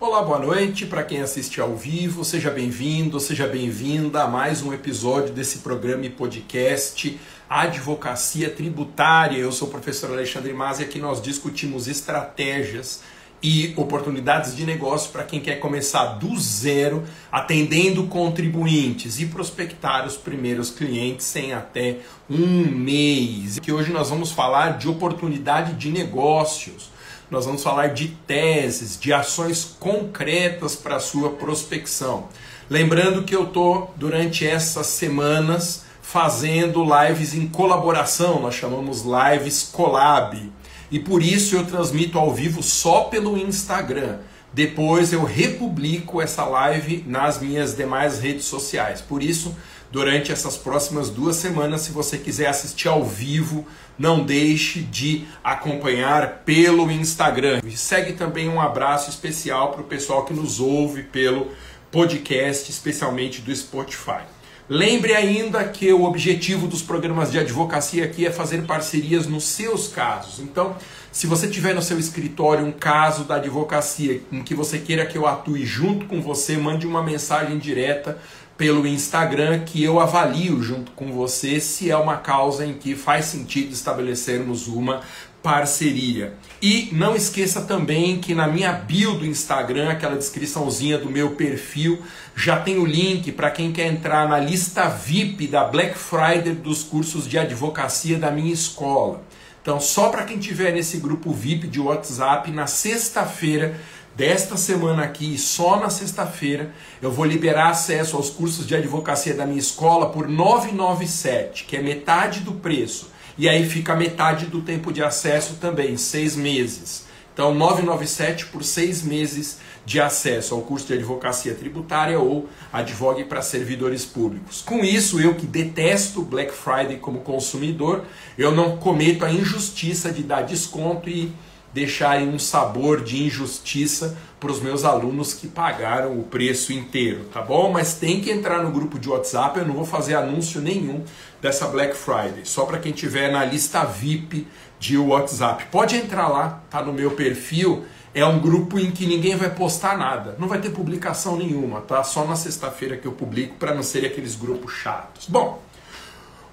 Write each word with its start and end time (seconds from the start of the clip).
Olá, 0.00 0.22
boa 0.22 0.38
noite 0.38 0.86
para 0.86 1.02
quem 1.02 1.20
assiste 1.20 1.60
ao 1.60 1.74
vivo. 1.74 2.24
Seja 2.24 2.52
bem-vindo, 2.52 3.18
seja 3.18 3.48
bem-vinda 3.48 4.22
a 4.22 4.28
mais 4.28 4.62
um 4.62 4.72
episódio 4.72 5.34
desse 5.34 5.58
programa 5.58 6.06
e 6.06 6.08
podcast 6.08 7.18
Advocacia 7.50 8.48
Tributária. 8.48 9.38
Eu 9.38 9.50
sou 9.50 9.66
o 9.66 9.70
professor 9.72 10.12
Alexandre 10.12 10.52
Mas 10.52 10.78
e 10.78 10.84
aqui 10.84 11.00
nós 11.00 11.20
discutimos 11.20 11.88
estratégias 11.88 13.02
e 13.42 13.74
oportunidades 13.76 14.54
de 14.54 14.64
negócio 14.64 15.10
para 15.10 15.24
quem 15.24 15.40
quer 15.40 15.56
começar 15.56 16.04
do 16.14 16.38
zero, 16.38 17.02
atendendo 17.30 18.06
contribuintes 18.06 19.18
e 19.18 19.26
prospectar 19.26 20.06
os 20.06 20.16
primeiros 20.16 20.70
clientes 20.70 21.34
em 21.34 21.52
até 21.52 21.96
um 22.30 22.70
mês. 22.70 23.58
Que 23.58 23.72
hoje 23.72 23.92
nós 23.92 24.10
vamos 24.10 24.30
falar 24.30 24.78
de 24.78 24.88
oportunidade 24.88 25.72
de 25.72 25.90
negócios. 25.90 26.96
Nós 27.30 27.44
vamos 27.44 27.62
falar 27.62 27.88
de 27.88 28.08
teses, 28.26 28.98
de 28.98 29.12
ações 29.12 29.76
concretas 29.78 30.74
para 30.74 30.96
a 30.96 31.00
sua 31.00 31.30
prospecção. 31.30 32.28
Lembrando 32.70 33.22
que 33.22 33.36
eu 33.36 33.44
estou, 33.44 33.92
durante 33.96 34.46
essas 34.46 34.86
semanas, 34.86 35.84
fazendo 36.00 36.82
lives 36.82 37.34
em 37.34 37.46
colaboração, 37.46 38.40
nós 38.40 38.54
chamamos 38.54 39.02
lives 39.02 39.68
collab 39.70 40.50
e 40.90 40.98
por 40.98 41.22
isso 41.22 41.54
eu 41.54 41.66
transmito 41.66 42.18
ao 42.18 42.32
vivo 42.32 42.62
só 42.62 43.02
pelo 43.02 43.36
Instagram. 43.36 44.18
Depois 44.50 45.12
eu 45.12 45.22
republico 45.22 46.22
essa 46.22 46.46
live 46.46 47.04
nas 47.06 47.38
minhas 47.38 47.76
demais 47.76 48.18
redes 48.20 48.46
sociais. 48.46 49.02
Por 49.02 49.22
isso, 49.22 49.54
durante 49.90 50.30
essas 50.32 50.56
próximas 50.56 51.10
duas 51.10 51.36
semanas, 51.36 51.82
se 51.82 51.92
você 51.92 52.18
quiser 52.18 52.46
assistir 52.46 52.88
ao 52.88 53.04
vivo, 53.04 53.66
não 53.98 54.24
deixe 54.24 54.80
de 54.80 55.26
acompanhar 55.42 56.42
pelo 56.44 56.90
Instagram. 56.90 57.60
E 57.64 57.76
segue 57.76 58.12
também 58.12 58.48
um 58.48 58.60
abraço 58.60 59.10
especial 59.10 59.72
para 59.72 59.80
o 59.80 59.84
pessoal 59.84 60.24
que 60.24 60.34
nos 60.34 60.60
ouve 60.60 61.02
pelo 61.04 61.50
podcast, 61.90 62.70
especialmente 62.70 63.40
do 63.40 63.54
Spotify. 63.54 64.22
Lembre 64.68 65.14
ainda 65.14 65.64
que 65.64 65.90
o 65.90 66.04
objetivo 66.04 66.66
dos 66.66 66.82
programas 66.82 67.32
de 67.32 67.38
advocacia 67.38 68.04
aqui 68.04 68.26
é 68.26 68.30
fazer 68.30 68.66
parcerias 68.66 69.26
nos 69.26 69.44
seus 69.44 69.88
casos. 69.88 70.40
Então, 70.40 70.76
se 71.10 71.26
você 71.26 71.48
tiver 71.48 71.74
no 71.74 71.80
seu 71.80 71.98
escritório 71.98 72.66
um 72.66 72.70
caso 72.70 73.24
da 73.24 73.36
advocacia 73.36 74.20
em 74.30 74.42
que 74.42 74.54
você 74.54 74.78
queira 74.78 75.06
que 75.06 75.16
eu 75.16 75.26
atue 75.26 75.64
junto 75.64 76.04
com 76.04 76.20
você, 76.20 76.58
mande 76.58 76.86
uma 76.86 77.02
mensagem 77.02 77.56
direta 77.56 78.18
pelo 78.58 78.88
Instagram 78.88 79.60
que 79.60 79.82
eu 79.82 80.00
avalio 80.00 80.60
junto 80.60 80.90
com 80.90 81.12
você 81.12 81.60
se 81.60 81.90
é 81.90 81.96
uma 81.96 82.16
causa 82.16 82.66
em 82.66 82.74
que 82.74 82.96
faz 82.96 83.26
sentido 83.26 83.72
estabelecermos 83.72 84.66
uma 84.66 85.00
parceria. 85.40 86.34
E 86.60 86.88
não 86.90 87.14
esqueça 87.14 87.60
também 87.60 88.18
que 88.18 88.34
na 88.34 88.48
minha 88.48 88.72
bio 88.72 89.14
do 89.14 89.24
Instagram, 89.24 89.90
aquela 89.90 90.16
descriçãozinha 90.16 90.98
do 90.98 91.08
meu 91.08 91.36
perfil, 91.36 92.02
já 92.34 92.58
tem 92.58 92.78
o 92.78 92.84
link 92.84 93.30
para 93.30 93.48
quem 93.48 93.70
quer 93.70 93.86
entrar 93.86 94.28
na 94.28 94.40
lista 94.40 94.88
VIP 94.88 95.46
da 95.46 95.62
Black 95.62 95.96
Friday 95.96 96.52
dos 96.52 96.82
cursos 96.82 97.28
de 97.28 97.38
advocacia 97.38 98.18
da 98.18 98.32
minha 98.32 98.52
escola. 98.52 99.22
Então, 99.62 99.78
só 99.78 100.08
para 100.08 100.24
quem 100.24 100.38
tiver 100.38 100.72
nesse 100.72 100.96
grupo 100.96 101.32
VIP 101.32 101.68
de 101.68 101.78
WhatsApp, 101.78 102.50
na 102.50 102.66
sexta-feira 102.66 103.78
desta 104.18 104.56
semana 104.56 105.04
aqui, 105.04 105.38
só 105.38 105.78
na 105.78 105.88
sexta-feira, 105.88 106.72
eu 107.00 107.12
vou 107.12 107.24
liberar 107.24 107.68
acesso 107.68 108.16
aos 108.16 108.28
cursos 108.28 108.66
de 108.66 108.74
advocacia 108.74 109.32
da 109.32 109.46
minha 109.46 109.60
escola 109.60 110.10
por 110.10 110.26
997, 110.26 111.62
que 111.62 111.76
é 111.76 111.80
metade 111.80 112.40
do 112.40 112.54
preço 112.54 113.12
e 113.38 113.48
aí 113.48 113.64
fica 113.70 113.94
metade 113.94 114.46
do 114.46 114.60
tempo 114.60 114.92
de 114.92 115.00
acesso 115.04 115.54
também, 115.60 115.96
seis 115.96 116.34
meses. 116.34 117.06
Então, 117.32 117.54
997 117.54 118.46
por 118.46 118.64
seis 118.64 119.00
meses 119.04 119.58
de 119.86 120.00
acesso 120.00 120.56
ao 120.56 120.62
curso 120.62 120.88
de 120.88 120.94
advocacia 120.94 121.54
tributária 121.54 122.18
ou 122.18 122.48
advogue 122.72 123.22
para 123.24 123.40
servidores 123.40 124.04
públicos. 124.04 124.60
Com 124.60 124.80
isso, 124.84 125.20
eu 125.20 125.36
que 125.36 125.46
detesto 125.46 126.22
Black 126.22 126.52
Friday 126.52 126.96
como 126.96 127.20
consumidor, 127.20 128.04
eu 128.36 128.50
não 128.50 128.76
cometo 128.78 129.24
a 129.24 129.30
injustiça 129.30 130.10
de 130.10 130.24
dar 130.24 130.42
desconto 130.42 131.08
e 131.08 131.32
deixar 131.72 132.20
um 132.22 132.38
sabor 132.38 133.02
de 133.02 133.22
injustiça 133.24 134.16
para 134.40 134.50
os 134.50 134.60
meus 134.60 134.84
alunos 134.84 135.34
que 135.34 135.48
pagaram 135.48 136.18
o 136.18 136.22
preço 136.22 136.72
inteiro, 136.72 137.24
tá 137.32 137.42
bom? 137.42 137.70
Mas 137.70 137.94
tem 137.94 138.20
que 138.20 138.30
entrar 138.30 138.62
no 138.62 138.70
grupo 138.70 138.98
de 138.98 139.08
WhatsApp, 139.08 139.58
eu 139.58 139.66
não 139.66 139.74
vou 139.74 139.84
fazer 139.84 140.14
anúncio 140.14 140.60
nenhum 140.60 141.04
dessa 141.42 141.66
Black 141.66 141.96
Friday, 141.96 142.44
só 142.44 142.64
para 142.64 142.78
quem 142.78 142.92
tiver 142.92 143.30
na 143.30 143.44
lista 143.44 143.84
VIP 143.84 144.46
de 144.78 144.96
WhatsApp. 144.96 145.66
Pode 145.70 145.96
entrar 145.96 146.28
lá, 146.28 146.62
tá 146.70 146.82
no 146.82 146.92
meu 146.92 147.12
perfil. 147.12 147.84
É 148.14 148.24
um 148.24 148.40
grupo 148.40 148.78
em 148.78 148.90
que 148.90 149.06
ninguém 149.06 149.36
vai 149.36 149.50
postar 149.50 149.96
nada, 149.98 150.34
não 150.38 150.48
vai 150.48 150.60
ter 150.60 150.70
publicação 150.70 151.36
nenhuma, 151.36 151.82
tá? 151.82 152.02
Só 152.02 152.24
na 152.24 152.34
sexta-feira 152.34 152.96
que 152.96 153.06
eu 153.06 153.12
publico 153.12 153.56
para 153.56 153.74
não 153.74 153.82
ser 153.82 154.04
aqueles 154.06 154.34
grupos 154.34 154.72
chatos. 154.72 155.26
Bom, 155.28 155.62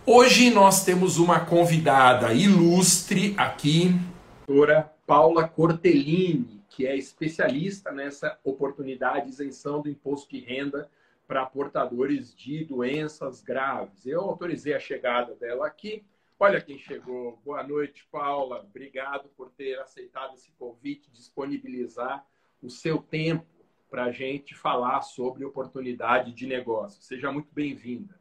hoje 0.06 0.50
nós 0.52 0.84
temos 0.84 1.18
uma 1.18 1.40
convidada 1.40 2.34
ilustre 2.34 3.34
aqui, 3.38 3.96
doutora 4.48 4.95
Paula 5.06 5.48
Cortellini, 5.48 6.64
que 6.68 6.88
é 6.88 6.98
especialista 6.98 7.92
nessa 7.92 8.40
oportunidade 8.44 9.26
de 9.26 9.34
isenção 9.34 9.80
do 9.80 9.88
imposto 9.88 10.32
de 10.32 10.40
renda 10.40 10.90
para 11.28 11.46
portadores 11.46 12.36
de 12.36 12.66
doenças 12.66 13.40
graves. 13.40 14.08
Eu 14.08 14.22
autorizei 14.22 14.74
a 14.74 14.80
chegada 14.80 15.36
dela 15.36 15.68
aqui. 15.68 16.04
Olha 16.40 16.60
quem 16.60 16.80
chegou. 16.80 17.40
Boa 17.46 17.62
noite, 17.62 18.08
Paula. 18.12 18.62
Obrigado 18.62 19.30
por 19.38 19.52
ter 19.52 19.80
aceitado 19.80 20.34
esse 20.34 20.52
convite, 20.54 21.12
disponibilizar 21.12 22.26
o 22.60 22.70
seu 22.70 22.98
tempo 22.98 23.46
para 23.92 24.06
a 24.06 24.12
gente 24.12 24.56
falar 24.56 25.02
sobre 25.02 25.46
oportunidade 25.46 26.32
de 26.34 26.48
negócio. 26.48 27.04
Seja 27.04 27.32
muito 27.32 27.54
bem-vinda. 27.54 28.20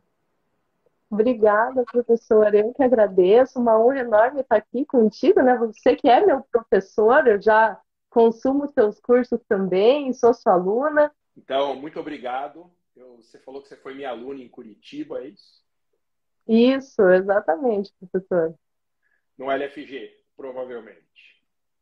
Obrigada, 1.14 1.84
professora. 1.84 2.58
Eu 2.58 2.74
que 2.74 2.82
agradeço. 2.82 3.60
Uma 3.60 3.78
honra 3.78 4.00
enorme 4.00 4.40
estar 4.40 4.56
aqui 4.56 4.84
contigo, 4.84 5.40
né? 5.40 5.56
Você 5.56 5.94
que 5.94 6.08
é 6.08 6.26
meu 6.26 6.42
professor, 6.50 7.26
eu 7.28 7.40
já 7.40 7.80
consumo 8.10 8.66
seus 8.72 9.00
cursos 9.00 9.40
também, 9.48 10.12
sou 10.12 10.34
sua 10.34 10.54
aluna. 10.54 11.14
Então, 11.36 11.76
muito 11.76 12.00
obrigado. 12.00 12.68
Eu, 12.96 13.16
você 13.16 13.38
falou 13.38 13.62
que 13.62 13.68
você 13.68 13.76
foi 13.76 13.94
minha 13.94 14.10
aluna 14.10 14.40
em 14.42 14.48
Curitiba, 14.48 15.20
é 15.20 15.28
isso? 15.28 15.62
Isso, 16.48 17.02
exatamente, 17.08 17.94
professor. 17.98 18.54
No 19.38 19.50
LFG, 19.50 20.10
provavelmente. 20.36 21.04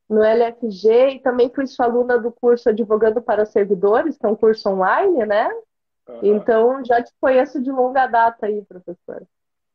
No 0.08 0.22
LFG 0.22 1.08
e 1.08 1.18
também 1.20 1.50
fui 1.54 1.66
sua 1.66 1.86
aluna 1.86 2.18
do 2.18 2.30
curso 2.30 2.68
Advogando 2.68 3.22
para 3.22 3.46
Servidores, 3.46 4.18
que 4.18 4.26
é 4.26 4.28
um 4.28 4.36
curso 4.36 4.68
online, 4.68 5.24
né? 5.24 5.48
Uhum. 6.08 6.36
Então, 6.36 6.84
já 6.84 7.02
te 7.02 7.12
conheço 7.20 7.62
de 7.62 7.70
longa 7.70 8.06
data 8.06 8.46
aí, 8.46 8.64
professor. 8.64 9.26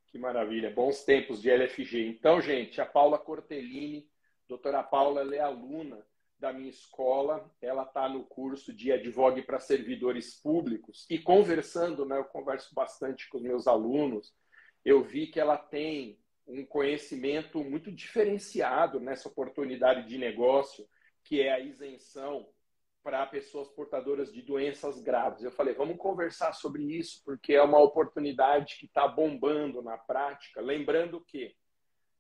Que 0.08 0.18
maravilha, 0.18 0.72
bons 0.72 1.04
tempos 1.04 1.42
de 1.42 1.50
LFG. 1.50 2.08
Então, 2.08 2.42
gente, 2.42 2.82
a 2.82 2.86
Paula 2.86 3.18
Cortellini, 3.18 4.10
doutora 4.48 4.84
Paula, 4.84 5.22
ela 5.22 5.36
é 5.36 5.40
aluna 5.40 6.06
da 6.40 6.54
minha 6.54 6.70
escola, 6.70 7.50
ela 7.62 7.84
está 7.84 8.08
no 8.08 8.24
curso 8.24 8.74
de 8.74 8.92
Advogue 8.92 9.42
para 9.42 9.60
Servidores 9.60 10.40
Públicos, 10.40 11.06
e 11.10 11.18
conversando, 11.18 12.06
né, 12.06 12.18
eu 12.18 12.26
converso 12.26 12.74
bastante 12.76 13.28
com 13.28 13.38
os 13.38 13.44
meus 13.44 13.68
alunos, 13.68 14.34
eu 14.86 15.04
vi 15.04 15.28
que 15.28 15.40
ela 15.40 15.58
tem 15.58 16.20
um 16.48 16.66
conhecimento 16.66 17.64
muito 17.64 17.92
diferenciado 17.92 19.00
nessa 19.00 19.28
oportunidade 19.28 20.08
de 20.08 20.18
negócio, 20.18 20.88
que 21.24 21.42
é 21.42 21.52
a 21.52 21.60
isenção 21.60 22.48
para 23.08 23.26
pessoas 23.26 23.70
portadoras 23.70 24.34
de 24.34 24.42
doenças 24.42 25.00
graves. 25.00 25.42
Eu 25.42 25.50
falei, 25.50 25.74
vamos 25.74 25.96
conversar 25.96 26.52
sobre 26.52 26.84
isso, 26.84 27.22
porque 27.24 27.54
é 27.54 27.64
uma 27.64 27.80
oportunidade 27.80 28.76
que 28.78 28.86
está 28.86 29.08
bombando 29.08 29.82
na 29.82 29.98
prática. 29.98 30.60
Lembrando 30.60 31.22
que 31.22 31.56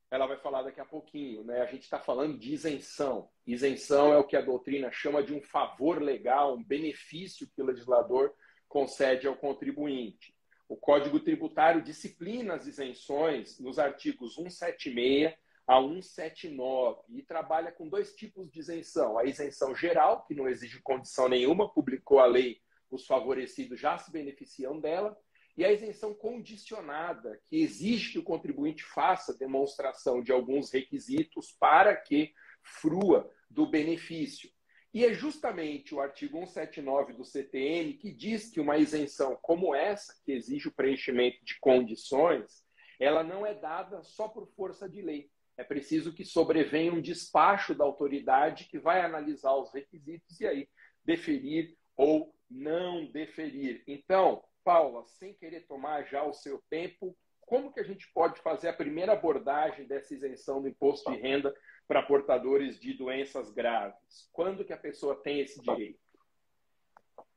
ela 0.09 0.25
vai 0.25 0.37
falar 0.37 0.63
daqui 0.63 0.79
a 0.79 0.85
pouquinho, 0.85 1.43
né? 1.43 1.59
A 1.59 1.65
gente 1.65 1.83
está 1.83 1.99
falando 1.99 2.39
de 2.39 2.53
isenção. 2.53 3.29
Isenção 3.45 4.13
é 4.13 4.17
o 4.17 4.23
que 4.23 4.37
a 4.37 4.41
doutrina 4.41 4.89
chama 4.89 5.21
de 5.21 5.33
um 5.33 5.41
favor 5.41 6.01
legal, 6.01 6.55
um 6.55 6.63
benefício 6.63 7.49
que 7.53 7.61
o 7.61 7.65
legislador 7.65 8.33
concede 8.69 9.27
ao 9.27 9.35
contribuinte. 9.35 10.33
O 10.69 10.77
Código 10.77 11.19
Tributário 11.19 11.81
disciplina 11.81 12.53
as 12.53 12.65
isenções 12.65 13.59
nos 13.59 13.77
artigos 13.77 14.35
176 14.35 15.35
a 15.67 15.81
179 15.81 17.01
e 17.09 17.21
trabalha 17.21 17.73
com 17.73 17.89
dois 17.89 18.15
tipos 18.15 18.49
de 18.49 18.59
isenção. 18.59 19.17
A 19.17 19.25
isenção 19.25 19.75
geral, 19.75 20.25
que 20.25 20.33
não 20.33 20.47
exige 20.47 20.81
condição 20.81 21.27
nenhuma, 21.27 21.69
publicou 21.69 22.19
a 22.19 22.25
lei, 22.25 22.61
os 22.89 23.05
favorecidos 23.05 23.77
já 23.77 23.97
se 23.97 24.09
beneficiam 24.09 24.79
dela, 24.79 25.17
e 25.57 25.65
a 25.65 25.71
isenção 25.71 26.13
condicionada, 26.13 27.41
que 27.49 27.57
exige 27.57 28.13
que 28.13 28.19
o 28.19 28.23
contribuinte 28.23 28.81
faça 28.83 29.37
demonstração 29.37 30.21
de 30.21 30.31
alguns 30.31 30.71
requisitos 30.71 31.51
para 31.59 31.93
que 31.95 32.31
frua 32.63 33.29
do 33.49 33.67
benefício. 33.67 34.49
E 34.93 35.03
é 35.03 35.13
justamente 35.13 35.93
o 35.93 35.99
artigo 35.99 36.37
179 36.37 37.13
do 37.13 37.25
CTN 37.25 37.93
que 37.93 38.11
diz 38.11 38.49
que 38.49 38.61
uma 38.61 38.77
isenção 38.77 39.37
como 39.41 39.75
essa, 39.75 40.15
que 40.23 40.31
exige 40.31 40.69
o 40.69 40.73
preenchimento 40.73 41.43
de 41.43 41.59
condições, 41.59 42.63
ela 42.99 43.21
não 43.23 43.45
é 43.45 43.53
dada 43.53 44.01
só 44.01 44.29
por 44.29 44.47
força 44.55 44.87
de 44.87 45.01
lei 45.01 45.29
é 45.57 45.63
preciso 45.63 46.13
que 46.13 46.23
sobrevenha 46.23 46.93
um 46.93 47.01
despacho 47.01 47.73
da 47.73 47.83
autoridade 47.83 48.65
que 48.65 48.77
vai 48.77 49.01
analisar 49.01 49.55
os 49.55 49.73
requisitos 49.73 50.39
e 50.39 50.45
aí 50.45 50.69
deferir 51.03 51.75
ou 51.95 52.33
não 52.49 53.05
deferir. 53.11 53.83
Então, 53.87 54.43
Paula, 54.63 55.03
sem 55.05 55.33
querer 55.33 55.61
tomar 55.61 56.03
já 56.03 56.23
o 56.23 56.33
seu 56.33 56.61
tempo, 56.69 57.17
como 57.41 57.71
que 57.71 57.79
a 57.79 57.83
gente 57.83 58.11
pode 58.13 58.39
fazer 58.41 58.67
a 58.67 58.73
primeira 58.73 59.13
abordagem 59.13 59.87
dessa 59.87 60.13
isenção 60.13 60.61
do 60.61 60.67
imposto 60.67 61.09
de 61.11 61.17
renda 61.17 61.55
para 61.87 62.03
portadores 62.03 62.79
de 62.79 62.93
doenças 62.93 63.49
graves? 63.49 64.29
Quando 64.31 64.65
que 64.65 64.73
a 64.73 64.77
pessoa 64.77 65.15
tem 65.15 65.39
esse 65.39 65.59
direito? 65.61 65.99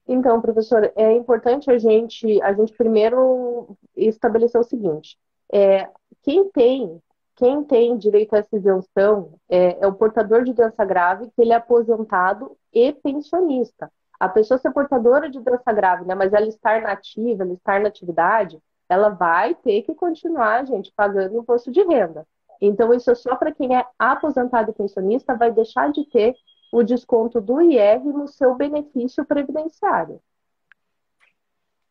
Então, 0.06 0.43
professor, 0.43 0.93
é 0.96 1.12
importante 1.12 1.70
a 1.70 1.78
gente, 1.78 2.43
a 2.43 2.52
gente 2.52 2.72
primeiro 2.72 3.78
estabelecer 3.96 4.61
o 4.61 4.64
seguinte: 4.64 5.17
é, 5.52 5.88
quem 6.22 6.50
tem 6.50 7.00
quem 7.41 7.65
tem 7.65 7.97
direito 7.97 8.35
a 8.35 8.39
essa 8.41 8.55
isenção 8.55 9.33
é, 9.49 9.83
é, 9.83 9.87
o 9.87 9.95
portador 9.95 10.45
de 10.45 10.53
doença 10.53 10.85
grave, 10.85 11.31
que 11.35 11.41
ele 11.41 11.55
é 11.55 11.57
aposentado 11.57 12.55
e 12.71 12.93
pensionista. 12.93 13.91
A 14.21 14.29
pessoa 14.29 14.59
ser 14.59 14.71
portadora 14.71 15.31
de 15.31 15.41
doença 15.41 15.73
grave, 15.73 16.05
né, 16.05 16.15
mas 16.15 16.35
ela 16.35 16.47
estar 16.47 16.83
nativa, 16.83 17.43
ela 17.43 17.55
estar 17.55 17.81
na 17.81 17.89
atividade, 17.89 18.59
ela 18.87 19.09
vai 19.09 19.55
ter 19.55 19.81
que 19.83 19.95
continuar, 19.95 20.67
gente, 20.67 20.93
pagando 20.95 21.39
imposto 21.39 21.73
de 21.73 21.83
renda. 21.83 22.27
Então, 22.61 22.93
isso 22.93 23.11
é 23.11 23.15
só 23.15 23.35
para 23.35 23.53
quem 23.53 23.75
é 23.75 23.87
aposentado 23.99 24.71
e 24.71 24.75
pensionista, 24.75 25.35
vai 25.35 25.51
deixar 25.51 25.91
de 25.91 26.05
ter 26.11 26.35
o 26.71 26.83
desconto 26.83 27.41
do 27.41 27.63
IR 27.63 28.05
no 28.05 28.29
seu 28.29 28.55
benefício 28.55 29.25
previdenciário. 29.25 30.21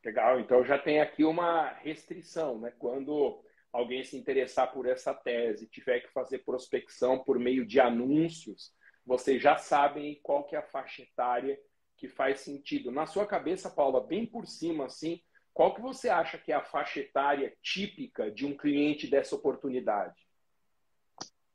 Legal, 0.05 0.39
então 0.39 0.63
já 0.63 0.77
tem 0.77 1.01
aqui 1.01 1.25
uma 1.25 1.69
restrição, 1.81 2.59
né? 2.59 2.71
Quando 2.77 3.41
alguém 3.71 4.03
se 4.03 4.17
interessar 4.17 4.71
por 4.71 4.87
essa 4.87 5.13
tese, 5.13 5.67
tiver 5.67 5.99
que 6.01 6.11
fazer 6.11 6.39
prospecção 6.39 7.19
por 7.19 7.37
meio 7.37 7.65
de 7.65 7.79
anúncios, 7.79 8.73
vocês 9.05 9.41
já 9.41 9.57
sabem 9.57 10.19
qual 10.21 10.45
que 10.45 10.55
é 10.55 10.59
a 10.59 10.67
faixa 10.67 11.01
etária 11.01 11.59
que 11.97 12.07
faz 12.07 12.41
sentido. 12.41 12.91
Na 12.91 13.05
sua 13.05 13.25
cabeça, 13.25 13.69
Paula, 13.69 14.05
bem 14.05 14.25
por 14.25 14.47
cima, 14.47 14.85
assim, 14.85 15.21
qual 15.53 15.73
que 15.73 15.81
você 15.81 16.09
acha 16.09 16.37
que 16.37 16.51
é 16.51 16.55
a 16.55 16.63
faixa 16.63 16.99
etária 16.99 17.53
típica 17.61 18.31
de 18.31 18.45
um 18.45 18.55
cliente 18.55 19.09
dessa 19.09 19.35
oportunidade? 19.35 20.15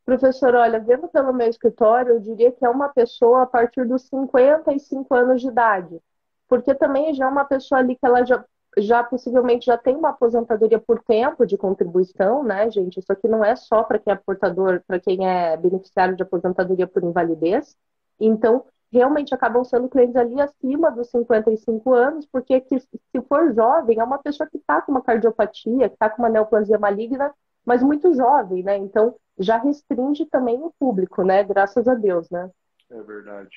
Professor, 0.05 0.55
olha, 0.55 0.79
vendo 0.79 1.09
pelo 1.09 1.33
meu 1.33 1.49
escritório, 1.49 2.13
eu 2.15 2.21
diria 2.21 2.53
que 2.53 2.65
é 2.65 2.69
uma 2.69 2.91
pessoa 2.91 3.45
a 3.45 3.47
partir 3.47 3.87
dos 3.87 4.03
55 4.03 5.15
anos 5.15 5.41
de 5.41 5.49
idade. 5.49 5.99
Porque 6.47 6.75
também 6.75 7.15
já 7.15 7.25
é 7.25 7.29
uma 7.29 7.47
pessoa 7.47 7.79
ali 7.81 7.97
que 7.97 8.05
ela 8.05 8.23
já 8.27 8.45
já 8.79 9.03
possivelmente 9.03 9.67
já 9.67 9.79
tem 9.79 9.97
uma 9.97 10.11
aposentadoria 10.11 10.79
por 10.79 11.03
tempo 11.03 11.47
de 11.47 11.57
contribuição, 11.57 12.43
né, 12.43 12.71
gente? 12.71 12.99
Isso 12.99 13.13
aqui 13.13 13.29
não 13.29 13.45
é 13.45 13.55
só 13.57 13.83
para 13.83 13.99
quem 13.99 14.13
é 14.13 14.17
portador, 14.17 14.83
para 14.87 14.99
quem 14.99 15.29
é 15.29 15.57
beneficiário 15.57 16.17
de 16.17 16.23
aposentadoria 16.23 16.87
por 16.87 17.03
invalidez. 17.03 17.77
Então, 18.19 18.65
realmente 18.93 19.35
acabam 19.35 19.65
sendo 19.65 19.89
clientes 19.89 20.17
ali 20.17 20.41
acima 20.41 20.91
dos 20.91 21.11
55 21.11 21.93
anos, 21.93 22.27
porque 22.27 22.61
que, 22.61 22.79
se 22.79 23.23
for 23.29 23.53
jovem, 23.55 23.99
é 23.99 24.05
uma 24.05 24.19
pessoa 24.19 24.49
que 24.49 24.57
está 24.57 24.81
com 24.81 24.93
uma 24.93 25.03
cardiopatia, 25.03 25.89
que 25.89 25.95
está 25.95 26.09
com 26.09 26.23
uma 26.23 26.29
neoplasia 26.29 26.79
maligna, 26.79 27.35
mas 27.65 27.83
muito 27.83 28.15
jovem, 28.15 28.63
né? 28.63 28.77
Então, 28.77 29.17
já 29.39 29.57
restringe 29.57 30.27
também 30.27 30.63
o 30.63 30.73
público, 30.79 31.23
né? 31.25 31.43
Graças 31.43 31.89
a 31.89 31.95
Deus, 31.95 32.31
né? 32.31 32.51
É 32.91 33.03
verdade. 33.03 33.51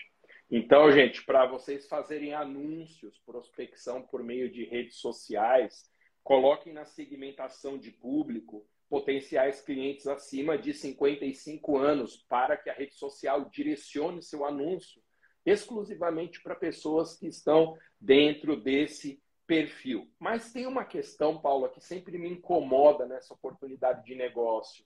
Então, 0.50 0.90
gente, 0.92 1.26
para 1.26 1.46
vocês 1.46 1.88
fazerem 1.88 2.34
anúncios, 2.34 3.20
prospecção 3.26 4.02
por 4.02 4.24
meio 4.24 4.50
de 4.50 4.64
redes 4.64 4.96
sociais, 4.96 5.92
coloquem 6.24 6.72
na 6.72 6.86
segmentação 6.86 7.78
de 7.78 7.92
público 7.92 8.66
potenciais 8.90 9.62
clientes 9.62 10.08
acima 10.08 10.58
de 10.58 10.74
55 10.74 11.78
anos 11.78 12.26
para 12.30 12.56
que 12.56 12.70
a 12.70 12.74
rede 12.74 12.96
social 12.96 13.50
direcione 13.50 14.22
seu 14.22 14.46
anúncio 14.46 15.02
exclusivamente 15.46 16.42
para 16.42 16.56
pessoas 16.56 17.18
que 17.18 17.28
estão 17.28 17.78
dentro 18.00 18.56
desse 18.56 19.22
perfil. 19.46 20.10
Mas 20.20 20.52
tem 20.52 20.66
uma 20.66 20.84
questão, 20.84 21.40
Paula, 21.40 21.70
que 21.70 21.80
sempre 21.82 22.18
me 22.18 22.30
incomoda 22.30 23.06
nessa 23.06 23.34
oportunidade 23.34 24.04
de 24.06 24.16
negócio 24.16 24.86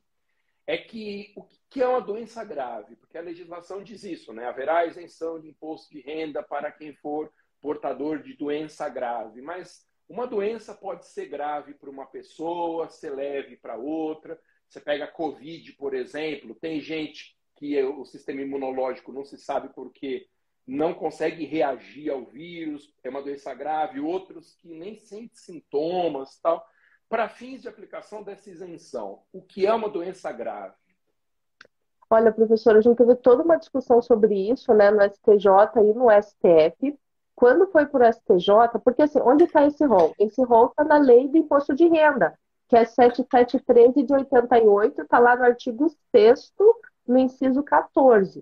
é 0.67 0.77
que 0.77 1.33
o 1.35 1.45
que 1.69 1.81
é 1.81 1.87
uma 1.87 2.01
doença 2.01 2.43
grave? 2.43 2.95
Porque 2.95 3.17
a 3.17 3.21
legislação 3.21 3.83
diz 3.83 4.03
isso, 4.03 4.33
né? 4.33 4.45
Haverá 4.45 4.85
isenção 4.85 5.39
de 5.39 5.49
imposto 5.49 5.89
de 5.91 6.01
renda 6.01 6.43
para 6.43 6.71
quem 6.71 6.93
for 6.95 7.31
portador 7.61 8.21
de 8.21 8.33
doença 8.35 8.89
grave. 8.89 9.41
Mas 9.41 9.85
uma 10.09 10.27
doença 10.27 10.73
pode 10.73 11.05
ser 11.07 11.27
grave 11.27 11.73
para 11.73 11.89
uma 11.89 12.05
pessoa, 12.05 12.89
ser 12.89 13.11
leve 13.15 13.55
para 13.55 13.77
outra. 13.77 14.39
Você 14.67 14.81
pega 14.81 15.05
a 15.05 15.11
Covid, 15.11 15.73
por 15.73 15.93
exemplo, 15.93 16.55
tem 16.55 16.81
gente 16.81 17.37
que 17.55 17.81
o 17.83 18.03
sistema 18.03 18.41
imunológico 18.41 19.13
não 19.13 19.23
se 19.23 19.37
sabe 19.37 19.73
por 19.73 19.93
quê, 19.93 20.27
não 20.65 20.93
consegue 20.93 21.45
reagir 21.45 22.09
ao 22.09 22.25
vírus, 22.25 22.93
é 23.03 23.09
uma 23.09 23.21
doença 23.21 23.53
grave, 23.53 23.99
outros 23.99 24.55
que 24.55 24.67
nem 24.67 24.95
sentem 24.95 25.29
sintomas, 25.33 26.39
tal. 26.41 26.65
Para 27.11 27.27
fins 27.27 27.61
de 27.61 27.67
aplicação 27.67 28.23
dessa 28.23 28.49
isenção, 28.49 29.19
o 29.33 29.41
que 29.41 29.67
é 29.67 29.73
uma 29.73 29.89
doença 29.89 30.31
grave? 30.31 30.73
Olha, 32.09 32.31
professora, 32.31 32.77
a 32.77 32.81
gente 32.81 32.95
teve 32.95 33.15
toda 33.15 33.43
uma 33.43 33.57
discussão 33.57 34.01
sobre 34.01 34.49
isso, 34.49 34.73
né, 34.73 34.89
no 34.89 35.01
STJ 35.01 35.45
e 35.75 35.93
no 35.93 36.07
STF. 36.09 36.97
Quando 37.35 37.69
foi 37.69 37.85
para 37.85 38.07
o 38.07 38.13
STJ, 38.13 38.79
porque 38.81 39.01
assim, 39.01 39.19
onde 39.19 39.43
está 39.43 39.67
esse 39.67 39.83
rol? 39.83 40.15
Esse 40.17 40.41
rol 40.41 40.67
está 40.67 40.85
na 40.85 40.99
lei 40.99 41.27
do 41.27 41.35
imposto 41.35 41.75
de 41.75 41.85
renda, 41.85 42.33
que 42.69 42.77
é 42.77 42.85
7713 42.85 44.03
de 44.03 44.13
88, 44.13 45.01
está 45.01 45.19
lá 45.19 45.35
no 45.35 45.43
artigo 45.43 45.93
6 46.15 46.53
no 47.05 47.17
inciso 47.17 47.61
14. 47.61 48.41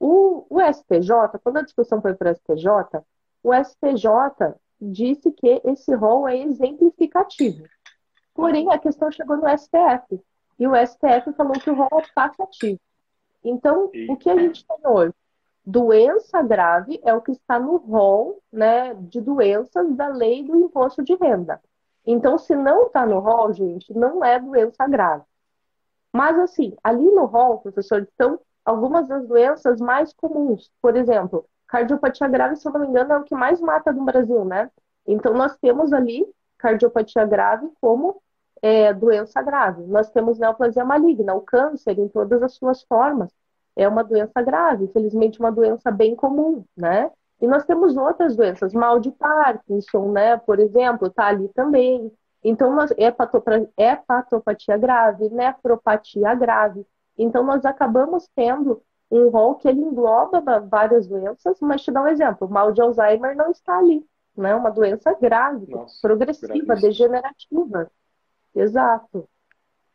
O, 0.00 0.44
o 0.50 0.60
STJ, 0.60 1.38
quando 1.40 1.58
a 1.58 1.62
discussão 1.62 2.02
foi 2.02 2.14
para 2.14 2.32
o 2.32 2.34
STJ, 2.34 3.00
o 3.44 3.54
STJ 3.54 4.56
disse 4.80 5.30
que 5.30 5.62
esse 5.64 5.94
rol 5.94 6.28
é 6.28 6.36
exemplificativo. 6.36 7.64
Porém, 8.36 8.70
a 8.70 8.78
questão 8.78 9.10
chegou 9.10 9.38
no 9.38 9.48
STF. 9.48 10.22
E 10.58 10.66
o 10.66 10.74
STF 10.76 11.32
falou 11.36 11.54
que 11.54 11.70
o 11.70 11.74
rol 11.74 12.00
é 12.00 12.04
taxativo. 12.14 12.78
Então, 13.42 13.90
e... 13.92 14.10
o 14.10 14.16
que 14.16 14.28
a 14.28 14.36
gente 14.36 14.64
tem 14.66 14.76
hoje? 14.84 15.14
Doença 15.64 16.42
grave 16.42 17.00
é 17.02 17.12
o 17.14 17.20
que 17.20 17.32
está 17.32 17.58
no 17.58 17.76
rol 17.76 18.40
né, 18.52 18.94
de 18.94 19.20
doenças 19.20 19.94
da 19.96 20.08
lei 20.08 20.44
do 20.44 20.54
imposto 20.56 21.02
de 21.02 21.14
renda. 21.16 21.60
Então, 22.06 22.38
se 22.38 22.54
não 22.54 22.86
está 22.86 23.04
no 23.04 23.18
rol, 23.18 23.52
gente, 23.52 23.92
não 23.92 24.24
é 24.24 24.38
doença 24.38 24.86
grave. 24.86 25.24
Mas, 26.12 26.38
assim, 26.38 26.76
ali 26.84 27.04
no 27.04 27.24
rol, 27.24 27.58
professor, 27.58 28.02
estão 28.02 28.38
algumas 28.64 29.08
das 29.08 29.26
doenças 29.26 29.80
mais 29.80 30.12
comuns. 30.12 30.70
Por 30.80 30.96
exemplo, 30.96 31.46
cardiopatia 31.66 32.28
grave, 32.28 32.56
se 32.56 32.68
eu 32.68 32.72
não 32.72 32.80
me 32.80 32.86
engano, 32.86 33.12
é 33.12 33.18
o 33.18 33.24
que 33.24 33.34
mais 33.34 33.60
mata 33.60 33.92
no 33.92 34.04
Brasil, 34.04 34.44
né? 34.44 34.70
Então, 35.06 35.34
nós 35.34 35.56
temos 35.56 35.92
ali 35.92 36.24
cardiopatia 36.58 37.24
grave 37.26 37.68
como 37.80 38.22
é, 38.66 38.92
doença 38.92 39.40
grave. 39.42 39.84
Nós 39.84 40.10
temos 40.10 40.40
neoplasia 40.40 40.84
maligna, 40.84 41.34
o 41.34 41.40
câncer 41.40 41.96
em 42.00 42.08
todas 42.08 42.42
as 42.42 42.54
suas 42.54 42.82
formas. 42.82 43.32
É 43.76 43.86
uma 43.86 44.02
doença 44.02 44.42
grave, 44.42 44.86
infelizmente 44.86 45.38
uma 45.38 45.52
doença 45.52 45.88
bem 45.92 46.16
comum, 46.16 46.64
né? 46.76 47.12
E 47.40 47.46
nós 47.46 47.64
temos 47.64 47.96
outras 47.96 48.34
doenças, 48.34 48.72
mal 48.72 48.98
de 48.98 49.12
Parkinson, 49.12 50.10
né? 50.10 50.36
Por 50.38 50.58
exemplo, 50.58 51.08
tá 51.10 51.26
ali 51.26 51.48
também. 51.50 52.10
Então, 52.42 52.74
nós, 52.74 52.90
hepatopatia 53.76 54.76
grave, 54.78 55.28
nefropatia 55.28 56.34
grave. 56.34 56.84
Então, 57.16 57.44
nós 57.44 57.64
acabamos 57.64 58.28
tendo 58.34 58.82
um 59.10 59.28
rol 59.28 59.54
que 59.56 59.68
ele 59.68 59.80
engloba 59.80 60.42
várias 60.60 61.06
doenças, 61.06 61.60
mas 61.60 61.82
te 61.82 61.92
dá 61.92 62.02
um 62.02 62.08
exemplo, 62.08 62.48
o 62.48 62.50
mal 62.50 62.72
de 62.72 62.80
Alzheimer 62.80 63.36
não 63.36 63.52
está 63.52 63.78
ali, 63.78 64.04
né? 64.36 64.54
Uma 64.56 64.70
doença 64.70 65.14
grave, 65.14 65.70
Nossa, 65.70 65.98
progressiva, 66.02 66.74
degenerativa. 66.74 67.88
Exato. 68.56 69.28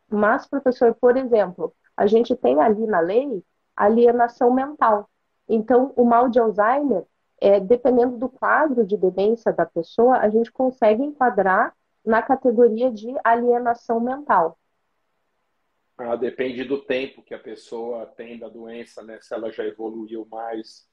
Mas, 0.08 0.46
professor, 0.46 0.94
por 0.94 1.16
exemplo, 1.16 1.74
a 1.96 2.06
gente 2.06 2.36
tem 2.36 2.60
ali 2.60 2.86
na 2.86 3.00
lei 3.00 3.42
alienação 3.76 4.52
mental. 4.52 5.10
Então, 5.48 5.92
o 5.96 6.04
mal 6.04 6.28
de 6.28 6.38
Alzheimer, 6.38 7.04
é, 7.40 7.58
dependendo 7.58 8.16
do 8.16 8.28
quadro 8.28 8.86
de 8.86 8.96
demência 8.96 9.52
da 9.52 9.66
pessoa, 9.66 10.18
a 10.18 10.28
gente 10.28 10.52
consegue 10.52 11.02
enquadrar 11.02 11.74
na 12.04 12.22
categoria 12.22 12.90
de 12.90 13.12
alienação 13.24 13.98
mental. 14.00 14.58
Ah, 15.98 16.16
depende 16.16 16.64
do 16.64 16.78
tempo 16.82 17.22
que 17.22 17.34
a 17.34 17.38
pessoa 17.38 18.06
tem 18.06 18.38
da 18.38 18.48
doença, 18.48 19.02
né? 19.02 19.18
Se 19.20 19.34
ela 19.34 19.50
já 19.50 19.64
evoluiu 19.64 20.26
mais 20.30 20.88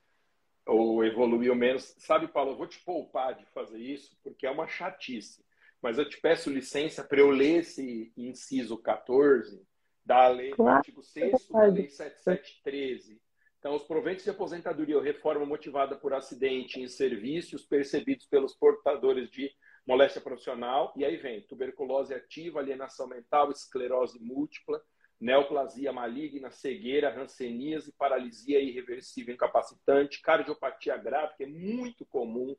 ou 0.66 1.04
evoluiu 1.04 1.56
menos. 1.56 1.96
Sabe, 1.98 2.28
Paulo, 2.28 2.52
eu 2.52 2.58
vou 2.58 2.68
te 2.68 2.80
poupar 2.80 3.34
de 3.34 3.46
fazer 3.48 3.80
isso 3.80 4.18
porque 4.24 4.46
é 4.46 4.52
uma 4.52 4.68
chatice. 4.68 5.44
Mas 5.82 5.98
eu 5.98 6.08
te 6.08 6.20
peço 6.20 6.50
licença 6.50 7.04
para 7.04 7.20
eu 7.20 7.30
ler 7.30 7.60
esse 7.60 8.12
inciso 8.18 8.78
14 8.78 9.66
da 10.06 10.28
lei 10.28 10.54
do 10.56 10.68
artigo 10.68 11.04
6 11.04 11.48
da 11.50 11.64
lei 11.66 11.90
7713. 11.90 13.22
Então, 13.60 13.76
os 13.76 13.84
proventos 13.84 14.24
de 14.24 14.30
aposentadoria 14.30 14.96
ou 14.96 15.04
reforma 15.04 15.46
motivada 15.46 15.96
por 15.96 16.14
acidente 16.14 16.80
em 16.80 16.88
serviços 16.88 17.66
percebidos 17.66 18.26
pelos 18.26 18.56
portadores 18.56 19.30
de 19.30 19.52
moléstia 19.86 20.22
profissional, 20.22 20.94
e 20.96 21.04
aí 21.04 21.18
vem 21.18 21.42
tuberculose 21.42 22.14
ativa, 22.14 22.60
alienação 22.60 23.08
mental, 23.08 23.52
esclerose 23.52 24.18
múltipla, 24.20 24.82
neoplasia 25.20 25.92
maligna, 25.92 26.50
cegueira, 26.50 27.14
ranceníase, 27.14 27.94
paralisia 27.98 28.62
irreversível 28.62 29.34
incapacitante, 29.34 30.22
cardiopatia 30.22 30.96
grave, 30.96 31.36
que 31.36 31.44
é 31.44 31.48
muito 31.48 32.06
comum, 32.06 32.56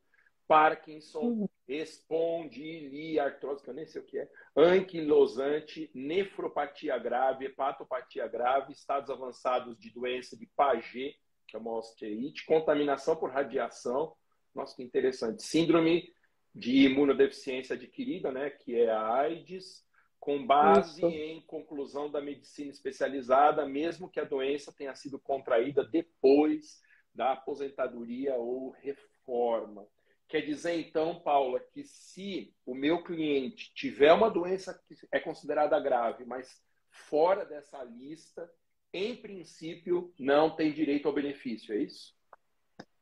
Parkinson, 0.51 1.21
uhum. 1.21 1.49
espondiliartrose, 1.69 3.63
que 3.63 3.71
eu 3.71 3.75
nem 3.75 3.87
sei 3.87 4.03
o 4.03 4.05
que 4.05 4.19
é, 4.19 4.29
anquilosante, 4.57 5.89
nefropatia 5.95 6.99
grave, 6.99 7.45
hepatopatia 7.45 8.27
grave, 8.27 8.73
estados 8.73 9.11
avançados 9.11 9.79
de 9.79 9.93
doença 9.93 10.37
de 10.37 10.49
Paget, 10.57 11.17
que 11.47 11.55
é 11.55 11.59
uma 11.61 11.79
osteite, 11.79 12.45
contaminação 12.47 13.15
por 13.15 13.31
radiação, 13.31 14.13
nossa, 14.53 14.75
que 14.75 14.83
interessante, 14.83 15.45
síndrome 15.45 16.13
de 16.53 16.87
imunodeficiência 16.87 17.77
adquirida, 17.77 18.33
né, 18.33 18.51
que 18.51 18.75
é 18.75 18.91
a 18.91 19.09
AIDS, 19.21 19.87
com 20.19 20.45
base 20.45 20.99
Isso. 20.99 21.07
em 21.07 21.41
conclusão 21.43 22.11
da 22.11 22.21
medicina 22.21 22.73
especializada, 22.73 23.65
mesmo 23.69 24.11
que 24.11 24.19
a 24.19 24.25
doença 24.25 24.75
tenha 24.77 24.97
sido 24.97 25.17
contraída 25.17 25.85
depois 25.85 26.81
da 27.15 27.35
aposentadoria 27.35 28.35
ou 28.35 28.71
reforma. 28.71 29.87
Quer 30.31 30.43
dizer, 30.43 30.79
então, 30.79 31.19
Paula, 31.21 31.59
que 31.59 31.83
se 31.83 32.55
o 32.65 32.73
meu 32.73 33.03
cliente 33.03 33.75
tiver 33.75 34.13
uma 34.13 34.31
doença 34.31 34.81
que 34.87 34.95
é 35.11 35.19
considerada 35.19 35.79
grave, 35.81 36.25
mas 36.25 36.63
fora 36.89 37.45
dessa 37.45 37.83
lista, 37.83 38.49
em 38.95 39.17
princípio, 39.17 40.15
não 40.17 40.55
tem 40.55 40.73
direito 40.73 41.09
ao 41.09 41.15
benefício, 41.15 41.75
é 41.75 41.79
isso? 41.79 42.15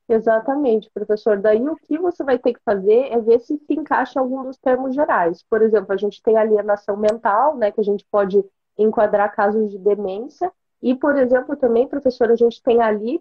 Exatamente, 0.09 0.91
professor. 0.91 1.39
Daí 1.39 1.61
o 1.69 1.77
que 1.77 1.99
você 1.99 2.25
vai 2.25 2.39
ter 2.39 2.55
que 2.55 2.63
fazer 2.65 3.13
é 3.13 3.21
ver 3.21 3.41
se 3.41 3.59
se 3.59 3.75
encaixa 3.75 4.19
algum 4.19 4.43
dos 4.45 4.57
termos 4.57 4.95
gerais. 4.95 5.45
Por 5.51 5.61
exemplo, 5.61 5.93
a 5.93 5.99
gente 5.99 6.23
tem 6.23 6.39
alienação 6.39 6.97
mental, 6.97 7.59
né, 7.59 7.71
que 7.71 7.81
a 7.81 7.85
gente 7.85 8.07
pode 8.11 8.43
enquadrar 8.79 9.37
casos 9.37 9.71
de 9.71 9.79
demência. 9.79 10.51
E, 10.81 10.95
por 10.95 11.19
exemplo, 11.19 11.55
também, 11.57 11.87
professor, 11.87 12.31
a 12.31 12.37
gente 12.37 12.63
tem 12.63 12.81
ali 12.81 13.21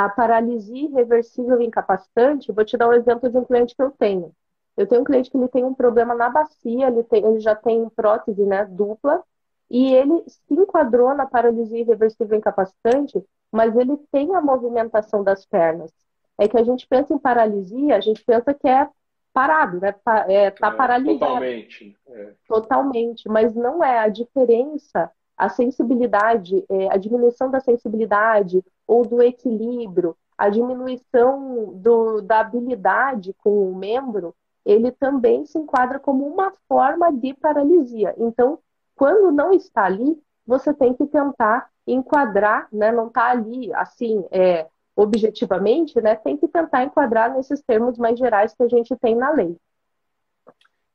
a 0.00 0.08
paralisia 0.08 0.88
irreversível 0.88 1.60
incapacitante. 1.60 2.52
Vou 2.52 2.64
te 2.64 2.76
dar 2.76 2.88
um 2.88 2.92
exemplo 2.92 3.30
de 3.30 3.36
um 3.36 3.44
cliente 3.44 3.74
que 3.74 3.82
eu 3.82 3.90
tenho. 3.90 4.32
Eu 4.76 4.86
tenho 4.86 5.00
um 5.00 5.04
cliente 5.04 5.30
que 5.30 5.36
ele 5.36 5.48
tem 5.48 5.64
um 5.64 5.74
problema 5.74 6.14
na 6.14 6.28
bacia, 6.28 6.86
ele, 6.86 7.02
tem, 7.02 7.24
ele 7.24 7.40
já 7.40 7.54
tem 7.54 7.88
prótese 7.90 8.44
né, 8.44 8.64
dupla, 8.64 9.22
e 9.70 9.92
ele 9.92 10.22
se 10.28 10.54
enquadrou 10.54 11.14
na 11.14 11.26
paralisia 11.26 11.80
irreversível 11.80 12.38
incapacitante, 12.38 13.22
mas 13.50 13.76
ele 13.76 13.96
tem 14.12 14.34
a 14.34 14.40
movimentação 14.40 15.24
das 15.24 15.44
pernas 15.44 15.92
é 16.38 16.46
que 16.46 16.56
a 16.56 16.62
gente 16.62 16.86
pensa 16.86 17.12
em 17.12 17.18
paralisia, 17.18 17.96
a 17.96 18.00
gente 18.00 18.24
pensa 18.24 18.54
que 18.54 18.68
é 18.68 18.88
parado, 19.32 19.80
né? 19.80 19.88
É, 20.28 20.50
tá 20.50 20.68
é, 20.68 20.70
paralisado. 20.70 21.18
Totalmente. 21.18 21.96
É. 22.06 22.32
Totalmente, 22.46 23.28
mas 23.28 23.54
não 23.54 23.82
é 23.82 23.98
a 23.98 24.08
diferença, 24.08 25.10
a 25.38 25.48
sensibilidade, 25.48 26.64
é, 26.68 26.92
a 26.92 26.96
diminuição 26.96 27.50
da 27.50 27.60
sensibilidade 27.60 28.62
ou 28.86 29.06
do 29.06 29.22
equilíbrio, 29.22 30.16
a 30.36 30.48
diminuição 30.48 31.72
do, 31.74 32.20
da 32.20 32.40
habilidade 32.40 33.34
com 33.38 33.70
o 33.70 33.74
membro, 33.74 34.34
ele 34.64 34.90
também 34.90 35.46
se 35.46 35.58
enquadra 35.58 35.98
como 35.98 36.26
uma 36.26 36.52
forma 36.68 37.12
de 37.12 37.32
paralisia. 37.34 38.14
Então, 38.18 38.58
quando 38.94 39.30
não 39.30 39.52
está 39.52 39.84
ali, 39.84 40.20
você 40.46 40.74
tem 40.74 40.92
que 40.92 41.06
tentar 41.06 41.68
enquadrar, 41.86 42.68
né? 42.72 42.90
Não 42.92 43.06
está 43.06 43.30
ali 43.30 43.72
assim, 43.74 44.24
é, 44.30 44.66
objetivamente, 44.98 46.00
né, 46.00 46.16
tem 46.16 46.36
que 46.36 46.48
tentar 46.48 46.82
enquadrar 46.82 47.32
nesses 47.32 47.62
termos 47.62 47.96
mais 47.96 48.18
gerais 48.18 48.52
que 48.52 48.64
a 48.64 48.68
gente 48.68 48.96
tem 48.96 49.14
na 49.14 49.30
lei. 49.30 49.56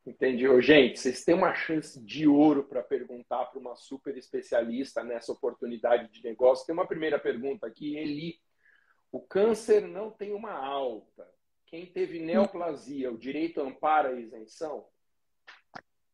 Entendi. 0.06 0.46
Gente, 0.62 1.00
vocês 1.00 1.24
têm 1.24 1.34
uma 1.34 1.54
chance 1.54 2.00
de 2.04 2.28
ouro 2.28 2.64
para 2.66 2.84
perguntar 2.84 3.46
para 3.46 3.60
uma 3.60 3.76
super 3.76 4.18
especialista 4.18 5.04
nessa 5.04 5.32
oportunidade 5.32 6.12
de 6.12 6.24
negócio. 6.24 6.66
Tem 6.66 6.74
uma 6.74 6.88
primeira 6.88 7.18
pergunta 7.18 7.66
aqui, 7.66 7.96
Eli. 7.96 8.36
O 9.12 9.22
câncer 9.22 9.88
não 9.88 10.12
tem 10.12 10.34
uma 10.34 10.52
alta. 10.52 11.26
Quem 11.68 11.86
teve 11.86 12.20
neoplasia, 12.20 13.12
o 13.12 13.18
direito 13.18 13.62
ampara 13.62 14.10
a 14.10 14.20
isenção? 14.20 14.86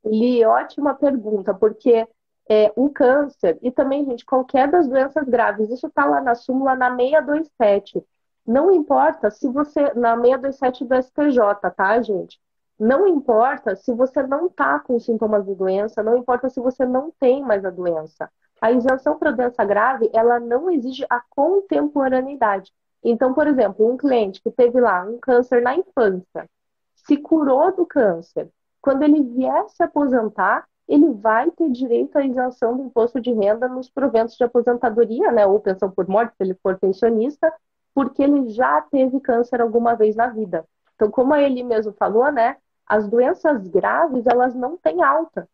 Eli, 0.06 0.46
ótima 0.46 0.94
pergunta, 0.94 1.54
porque 1.54 2.08
é, 2.50 2.72
um 2.78 2.90
câncer 2.90 3.58
e 3.62 3.72
também, 3.72 4.06
gente, 4.06 4.24
qualquer 4.24 4.70
das 4.70 4.88
doenças 4.88 5.28
graves. 5.28 5.70
Isso 5.70 5.88
está 5.88 6.06
lá 6.06 6.22
na 6.22 6.36
súmula 6.36 6.76
na 6.76 6.96
627. 6.96 8.04
Não 8.46 8.72
importa 8.72 9.32
se 9.32 9.48
você. 9.50 9.94
Na 9.94 10.16
627 10.16 10.86
do 10.86 10.96
STJ, 10.96 11.72
tá, 11.76 12.02
gente? 12.02 12.40
Não 12.80 13.06
importa 13.08 13.76
se 13.76 13.94
você 13.94 14.24
não 14.24 14.48
está 14.48 14.80
com 14.80 14.98
sintomas 15.00 15.46
de 15.46 15.54
doença, 15.54 16.02
não 16.02 16.18
importa 16.18 16.50
se 16.50 16.62
você 16.62 16.86
não 16.86 17.12
tem 17.20 17.44
mais 17.44 17.66
a 17.66 17.70
doença. 17.70 18.32
A 18.62 18.72
isenção 18.72 19.18
para 19.18 19.32
doença 19.32 19.66
grave, 19.66 20.10
ela 20.14 20.40
não 20.40 20.70
exige 20.70 21.06
a 21.10 21.22
contemporaneidade. 21.30 22.72
Então, 23.04 23.34
por 23.34 23.48
exemplo, 23.48 23.90
um 23.90 23.98
cliente 23.98 24.42
que 24.42 24.52
teve 24.52 24.80
lá 24.80 25.04
um 25.04 25.18
câncer 25.20 25.62
na 25.62 25.76
infância, 25.76 26.50
se 26.96 27.18
curou 27.18 27.74
do 27.76 27.86
câncer, 27.86 28.50
quando 28.82 29.04
ele 29.04 29.24
vier 29.24 29.68
se 29.70 29.84
aposentar, 29.84 30.66
ele 30.88 31.14
vai 31.14 31.52
ter 31.52 31.70
direito 31.70 32.18
à 32.18 32.26
isenção 32.26 32.76
do 32.76 32.84
imposto 32.84 33.20
de 33.22 33.32
renda 33.32 33.68
nos 33.68 33.90
proventos 33.90 34.36
de 34.36 34.44
aposentadoria, 34.44 35.32
né, 35.32 35.46
ou 35.46 35.60
pensão 35.60 35.92
por 35.92 36.08
morte, 36.08 36.36
se 36.36 36.44
ele 36.44 36.56
for 36.64 36.78
pensionista, 36.80 37.54
porque 37.94 38.24
ele 38.24 38.50
já 38.50 38.82
teve 38.82 39.20
câncer 39.20 39.62
alguma 39.62 39.96
vez 39.96 40.16
na 40.16 40.28
vida. 40.28 40.66
Então, 40.96 41.12
como 41.12 41.36
ele 41.36 41.64
mesmo 41.64 41.94
falou, 41.94 42.32
né, 42.32 42.58
as 42.90 43.08
doenças 43.08 43.68
graves, 43.68 44.26
elas 44.26 44.56
não 44.56 44.76
têm 44.76 45.04
alta. 45.04 45.48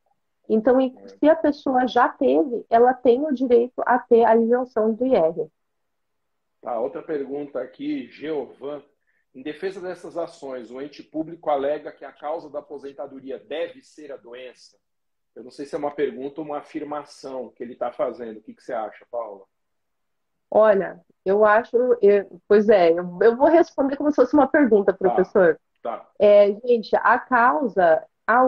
Então, 0.47 0.77
se 1.19 1.29
a 1.29 1.35
pessoa 1.35 1.85
já 1.85 2.07
teve, 2.07 2.65
ela 2.69 2.93
tem 2.93 3.25
o 3.25 3.33
direito 3.33 3.81
a 3.85 3.99
ter 3.99 4.23
a 4.23 4.37
isenção 4.37 4.93
do 4.93 5.05
IR. 5.05 5.49
Tá, 6.61 6.79
outra 6.79 7.03
pergunta 7.03 7.59
aqui, 7.61 8.07
Geovan. 8.07 8.81
Em 9.33 9.41
defesa 9.41 9.81
dessas 9.81 10.15
ações, 10.15 10.71
o 10.71 10.81
ente 10.81 11.03
público 11.03 11.49
alega 11.49 11.91
que 11.91 12.05
a 12.05 12.11
causa 12.13 12.49
da 12.49 12.59
aposentadoria 12.59 13.37
deve 13.37 13.83
ser 13.83 14.13
a 14.13 14.17
doença. 14.17 14.77
Eu 15.35 15.43
não 15.43 15.51
sei 15.51 15.65
se 15.65 15.75
é 15.75 15.77
uma 15.77 15.93
pergunta 15.93 16.39
ou 16.39 16.47
uma 16.47 16.59
afirmação 16.59 17.49
que 17.49 17.61
ele 17.61 17.73
está 17.73 17.91
fazendo. 17.91 18.37
O 18.37 18.41
que, 18.41 18.53
que, 18.53 18.63
você 18.63 18.71
acha, 18.71 19.05
Paula? 19.11 19.43
Olha, 20.49 21.01
eu 21.25 21.43
acho. 21.43 21.75
Eu, 22.01 22.41
pois 22.47 22.69
é, 22.69 22.91
eu, 22.91 23.19
eu, 23.21 23.35
vou 23.35 23.49
responder 23.49 23.97
como 23.97 24.09
se 24.09 24.15
fosse 24.15 24.33
uma 24.33 24.47
pergunta, 24.47 24.93
tá, 24.93 24.97
professor. 24.97 25.59
Tá. 25.85 26.03
É, 26.17 26.51
gente, 26.65 26.95
a 26.95 27.19
causa. 27.19 28.03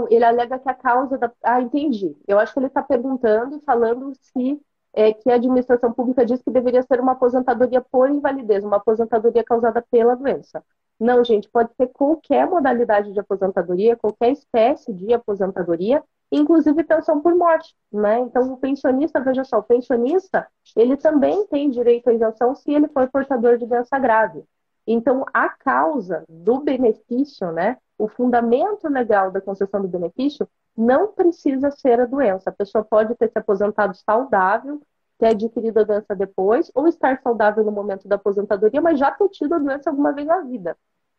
Ele 0.09 0.25
alega 0.25 0.57
que 0.57 0.67
a 0.67 0.73
causa 0.73 1.19
da. 1.19 1.31
Ah, 1.43 1.61
entendi. 1.61 2.17
Eu 2.27 2.39
acho 2.39 2.51
que 2.51 2.57
ele 2.57 2.65
está 2.65 2.81
perguntando 2.81 3.57
e 3.57 3.61
falando 3.61 4.11
se 4.15 4.59
é, 4.91 5.13
que 5.13 5.29
a 5.29 5.35
administração 5.35 5.93
pública 5.93 6.25
diz 6.25 6.41
que 6.41 6.49
deveria 6.49 6.81
ser 6.81 6.99
uma 6.99 7.11
aposentadoria 7.11 7.79
por 7.79 8.09
invalidez, 8.09 8.63
uma 8.63 8.77
aposentadoria 8.77 9.43
causada 9.43 9.85
pela 9.91 10.15
doença. 10.15 10.63
Não, 10.99 11.23
gente, 11.23 11.47
pode 11.47 11.69
ser 11.75 11.89
qualquer 11.89 12.49
modalidade 12.49 13.13
de 13.13 13.19
aposentadoria, 13.19 13.95
qualquer 13.95 14.31
espécie 14.31 14.91
de 14.91 15.13
aposentadoria, 15.13 16.03
inclusive 16.31 16.83
pensão 16.83 17.21
por 17.21 17.35
morte, 17.35 17.75
né? 17.93 18.17
Então, 18.21 18.51
o 18.51 18.57
pensionista, 18.57 19.21
veja 19.21 19.43
só, 19.43 19.59
o 19.59 19.63
pensionista, 19.63 20.47
ele 20.75 20.97
também 20.97 21.45
tem 21.45 21.69
direito 21.69 22.09
à 22.09 22.13
isenção 22.13 22.55
se 22.55 22.73
ele 22.73 22.87
for 22.87 23.07
portador 23.11 23.59
de 23.59 23.67
doença 23.67 23.99
grave. 23.99 24.43
Então, 24.87 25.25
a 25.33 25.49
causa 25.49 26.23
do 26.29 26.61
benefício, 26.61 27.51
né? 27.51 27.77
O 27.97 28.07
fundamento 28.07 28.87
legal 28.87 29.29
da 29.31 29.41
concessão 29.41 29.81
do 29.81 29.87
benefício 29.87 30.47
não 30.77 31.07
precisa 31.11 31.69
ser 31.71 31.99
a 31.99 32.05
doença. 32.05 32.49
A 32.49 32.53
pessoa 32.53 32.85
pode 32.85 33.13
ter 33.15 33.29
se 33.29 33.37
aposentado 33.37 33.95
saudável, 33.97 34.81
ter 35.17 35.27
adquirido 35.27 35.79
a 35.79 35.83
doença 35.83 36.15
depois, 36.15 36.71
ou 36.73 36.87
estar 36.87 37.19
saudável 37.21 37.65
no 37.65 37.71
momento 37.71 38.07
da 38.07 38.15
aposentadoria, 38.15 38.79
mas 38.79 38.97
já 38.97 39.11
ter 39.11 39.27
tido 39.29 39.55
a 39.55 39.59
doença 39.59 39.89
alguma 39.89 40.13
vez 40.13 40.25
na 40.25 40.41
vida. 40.41 40.77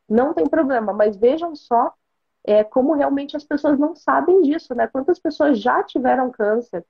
Não 0.08 0.32
tem 0.32 0.46
problema, 0.46 0.92
mas 0.92 1.16
vejam 1.16 1.54
só 1.54 1.92
é, 2.44 2.64
como 2.64 2.94
realmente 2.94 3.36
as 3.36 3.44
pessoas 3.44 3.78
não 3.78 3.94
sabem 3.94 4.40
disso, 4.40 4.74
né? 4.74 4.86
Quantas 4.86 5.18
pessoas 5.18 5.60
já 5.60 5.82
tiveram 5.82 6.30
câncer, 6.30 6.86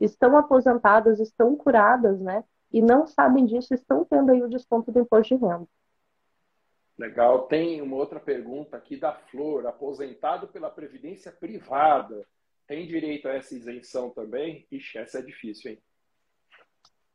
estão 0.00 0.36
aposentadas, 0.36 1.20
estão 1.20 1.54
curadas, 1.56 2.18
né? 2.20 2.42
E 2.72 2.80
não 2.80 3.06
sabem 3.06 3.44
disso, 3.44 3.74
estão 3.74 4.04
tendo 4.04 4.30
aí 4.30 4.42
o 4.42 4.48
desconto 4.48 4.90
do 4.90 5.00
imposto 5.00 5.36
de 5.36 5.44
renda. 5.44 5.66
Legal. 7.02 7.48
Tem 7.48 7.82
uma 7.82 7.96
outra 7.96 8.20
pergunta 8.20 8.76
aqui 8.76 8.96
da 8.96 9.12
Flor. 9.12 9.66
Aposentado 9.66 10.46
pela 10.46 10.70
Previdência 10.70 11.32
Privada, 11.32 12.24
tem 12.64 12.86
direito 12.86 13.26
a 13.26 13.32
essa 13.32 13.56
isenção 13.56 14.10
também? 14.10 14.64
Ixi, 14.70 14.98
essa 14.98 15.18
é 15.18 15.22
difícil, 15.22 15.72
hein? 15.72 15.78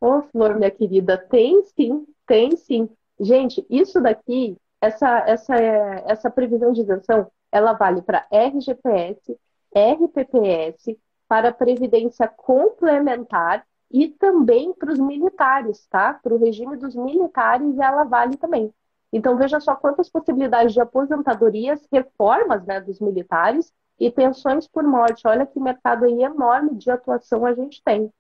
Ô, 0.02 0.24
Flor, 0.24 0.56
minha 0.58 0.70
querida, 0.70 1.18
tem 1.18 1.64
sim, 1.64 2.06
tem 2.26 2.58
sim. 2.58 2.90
Gente, 3.18 3.66
isso 3.70 4.02
daqui, 4.02 4.58
essa, 4.82 5.20
essa, 5.20 5.56
essa 5.56 6.30
previsão 6.30 6.74
de 6.74 6.82
isenção, 6.82 7.32
ela 7.50 7.72
vale 7.72 8.02
para 8.02 8.28
RGPS, 8.30 9.40
RPPS, 9.74 11.00
para 11.30 11.54
previdência 11.54 12.28
complementar 12.28 13.66
e 13.90 14.10
também 14.10 14.74
para 14.74 14.92
os 14.92 15.00
militares, 15.00 15.88
tá? 15.88 16.14
Para 16.14 16.36
o 16.36 16.38
regime 16.38 16.76
dos 16.76 16.94
militares, 16.94 17.80
ela 17.80 18.04
vale 18.04 18.36
também. 18.36 18.72
Então, 19.12 19.38
veja 19.38 19.60
só 19.60 19.76
quantas 19.76 20.10
possibilidades 20.10 20.74
de 20.74 20.82
aposentadorias, 20.82 21.88
reformas 21.92 22.66
né, 22.66 22.82
dos 22.82 23.00
militares 23.00 23.74
e 24.00 24.12
pensões 24.12 24.68
por 24.68 24.84
morte. 24.84 25.28
Olha 25.28 25.46
que 25.46 25.60
mercado 25.60 26.06
aí 26.06 26.24
enorme 26.24 26.76
de 26.76 26.92
atuação 26.92 27.46
a 27.46 27.54
gente 27.54 27.82
tem. 27.84 28.12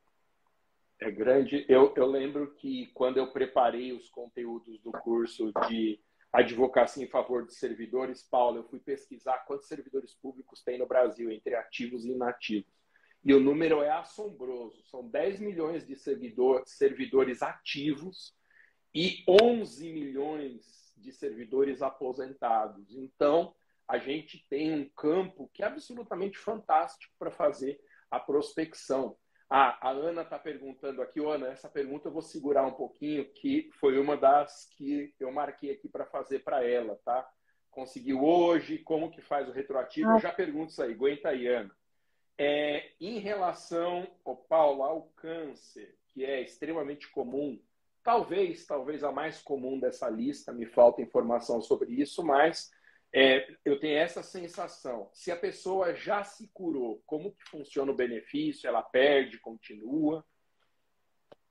É 1.00 1.12
grande. 1.12 1.66
Eu, 1.70 1.94
eu 1.96 2.08
lembro 2.08 2.54
que 2.56 2.88
quando 2.94 3.18
eu 3.18 3.32
preparei 3.32 3.94
os 3.94 4.10
conteúdos 4.10 4.80
do 4.80 4.92
curso 4.92 5.52
de 5.68 6.00
advocacia 6.34 7.04
em 7.04 7.10
favor 7.10 7.46
de 7.46 7.54
servidores, 7.54 8.24
Paulo, 8.24 8.58
eu 8.58 8.64
fui 8.64 8.80
pesquisar 8.80 9.46
quantos 9.46 9.68
servidores 9.68 10.14
públicos 10.16 10.64
tem 10.64 10.80
no 10.80 10.88
Brasil, 10.88 11.32
entre 11.32 11.56
ativos 11.56 12.06
e 12.06 12.12
inativos. 12.12 12.72
E 13.24 13.34
o 13.34 13.40
número 13.40 13.82
é 13.82 13.92
assombroso. 13.92 14.82
São 14.86 15.08
10 15.08 15.40
milhões 15.40 15.86
de 15.86 15.96
servidor, 15.96 16.64
servidores 16.66 17.44
ativos 17.44 18.34
e 18.94 19.24
11 19.28 19.92
milhões 19.92 20.94
de 20.98 21.12
servidores 21.12 21.82
aposentados. 21.82 22.96
Então, 22.96 23.54
a 23.88 23.98
gente 23.98 24.46
tem 24.50 24.74
um 24.74 24.90
campo 24.90 25.50
que 25.54 25.64
é 25.64 25.68
absolutamente 25.68 26.38
fantástico 26.38 27.14
para 27.18 27.32
fazer 27.32 27.80
a 28.12 28.20
prospecção. 28.20 29.16
Ah, 29.50 29.78
a 29.82 29.92
Ana 29.92 30.24
está 30.24 30.38
perguntando 30.38 31.02
aqui, 31.02 31.24
Ana, 31.24 31.48
essa 31.48 31.70
pergunta 31.70 32.10
eu 32.10 32.12
vou 32.12 32.22
segurar 32.22 32.66
um 32.66 32.74
pouquinho, 32.74 33.26
que 33.32 33.70
foi 33.80 33.98
uma 33.98 34.18
das 34.18 34.68
que 34.76 35.14
eu 35.20 35.32
marquei 35.32 35.72
aqui 35.72 35.88
para 35.88 36.06
fazer 36.06 36.40
para 36.40 36.66
ela, 36.66 37.00
tá? 37.06 37.28
Conseguiu 37.72 38.24
hoje, 38.24 38.80
como 38.80 39.10
que 39.10 39.22
faz 39.22 39.48
o 39.48 39.54
retroativo? 39.54 40.10
Ah. 40.10 40.16
Eu 40.16 40.20
já 40.20 40.34
pergunto 40.34 40.72
isso 40.72 40.84
aí, 40.84 40.94
aguenta 40.94 41.30
aí, 41.30 41.48
Ana. 41.48 41.74
É, 42.38 42.92
em 43.00 43.20
relação, 43.20 44.06
oh, 44.26 44.36
Paulo, 44.36 44.84
ao 44.84 45.04
câncer, 45.16 45.96
que 46.10 46.26
é 46.26 46.42
extremamente 46.42 47.10
comum, 47.10 47.60
talvez, 48.08 48.66
talvez 48.66 49.04
a 49.04 49.12
mais 49.12 49.42
comum 49.42 49.78
dessa 49.78 50.10
lista, 50.10 50.54
me 50.54 50.66
falta 50.66 51.02
informação 51.02 51.62
sobre 51.62 51.92
isso, 51.92 52.24
mas 52.24 52.72
é, 53.14 53.46
eu 53.66 53.78
tenho 53.82 53.98
essa 53.98 54.24
sensação. 54.24 55.10
Se 55.12 55.30
a 55.30 55.36
pessoa 55.36 55.94
já 55.94 56.24
se 56.24 56.50
curou, 56.54 57.02
como 57.06 57.34
que 57.34 57.50
funciona 57.50 57.92
o 57.92 57.96
benefício? 57.96 58.66
Ela 58.66 58.82
perde, 58.82 59.42
continua? 59.42 60.24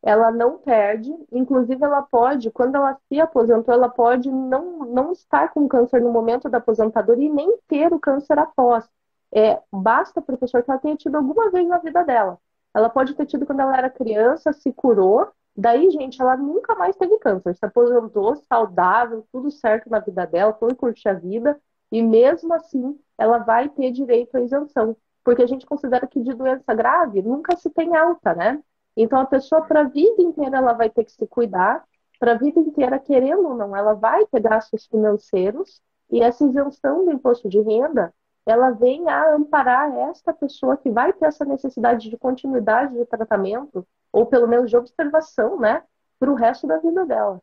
Ela 0.03 0.33
não 0.33 0.57
perde, 0.57 1.13
inclusive 1.31 1.85
ela 1.85 2.01
pode, 2.01 2.51
quando 2.51 2.77
ela 2.77 2.99
se 3.07 3.21
aposentou, 3.21 3.75
ela 3.75 3.91
pode 3.91 4.31
não, 4.31 4.79
não 4.87 5.13
estar 5.13 5.53
com 5.53 5.69
câncer 5.69 6.01
no 6.01 6.11
momento 6.11 6.49
da 6.49 6.57
aposentadoria 6.57 7.27
e 7.27 7.35
nem 7.35 7.59
ter 7.69 7.93
o 7.93 8.01
câncer 8.01 8.39
após. 8.39 8.89
É, 9.31 9.61
basta, 9.71 10.23
professor, 10.23 10.63
que 10.63 10.71
ela 10.71 10.81
tenha 10.81 10.97
tido 10.97 11.17
alguma 11.17 11.51
vez 11.51 11.69
na 11.69 11.77
vida 11.77 12.03
dela. 12.03 12.39
Ela 12.75 12.89
pode 12.89 13.13
ter 13.13 13.27
tido 13.27 13.45
quando 13.45 13.61
ela 13.61 13.77
era 13.77 13.91
criança, 13.91 14.55
se 14.55 14.73
curou, 14.73 15.31
daí, 15.57 15.91
gente, 15.91 16.21
ela 16.21 16.37
nunca 16.37 16.75
mais 16.75 16.97
teve 16.97 17.19
câncer, 17.19 17.55
se 17.55 17.65
aposentou 17.65 18.37
saudável, 18.37 19.27
tudo 19.33 19.51
certo 19.51 19.89
na 19.89 19.99
vida 20.01 20.27
dela, 20.27 20.53
foi 20.55 20.75
curtir 20.75 21.09
a 21.09 21.15
vida, 21.15 21.59
e 21.91 22.03
mesmo 22.03 22.53
assim 22.55 22.99
ela 23.17 23.39
vai 23.39 23.69
ter 23.69 23.91
direito 23.91 24.37
à 24.37 24.41
isenção, 24.41 24.97
porque 25.25 25.43
a 25.43 25.47
gente 25.47 25.67
considera 25.67 26.07
que 26.07 26.21
de 26.21 26.35
doença 26.35 26.75
grave 26.75 27.23
nunca 27.23 27.57
se 27.57 27.71
tem 27.71 27.97
alta, 27.97 28.35
né? 28.35 28.63
Então 28.97 29.21
a 29.21 29.27
pessoa 29.27 29.63
para 29.63 29.81
a 29.81 29.85
vida 29.85 30.23
inteira 30.23 30.59
ela 30.59 30.73
vai 30.73 30.91
ter 30.91 31.05
que 31.05 31.13
se 31.13 31.27
cuidar, 31.27 31.85
para 32.19 32.33
a 32.33 32.39
vida 32.39 32.59
inteira, 32.61 32.99
querendo 32.99 33.49
ou 33.49 33.55
não, 33.55 33.77
ela 33.77 33.95
vai 33.95 34.27
ter 34.27 34.41
gastos 34.41 34.87
financeiros, 34.87 35.83
e 36.11 36.21
essa 36.23 36.45
isenção 36.45 37.05
do 37.05 37.13
imposto 37.13 37.49
de 37.49 37.61
renda 37.61 38.13
ela 38.47 38.71
vem 38.71 39.09
a 39.09 39.35
amparar 39.35 39.93
esta 40.09 40.33
pessoa 40.33 40.77
que 40.77 40.89
vai 40.89 41.13
ter 41.13 41.27
essa 41.27 41.45
necessidade 41.45 42.09
de 42.09 42.17
continuidade 42.17 42.95
de 42.95 43.05
tratamento, 43.05 43.87
ou 44.17 44.25
pelo 44.25 44.49
menos 44.49 44.71
de 44.71 44.77
observação, 44.79 45.61
né, 45.61 45.85
para 46.19 46.31
o 46.31 46.35
resto 46.35 46.67
da 46.67 46.79
vida 46.79 47.05
dela. 47.05 47.39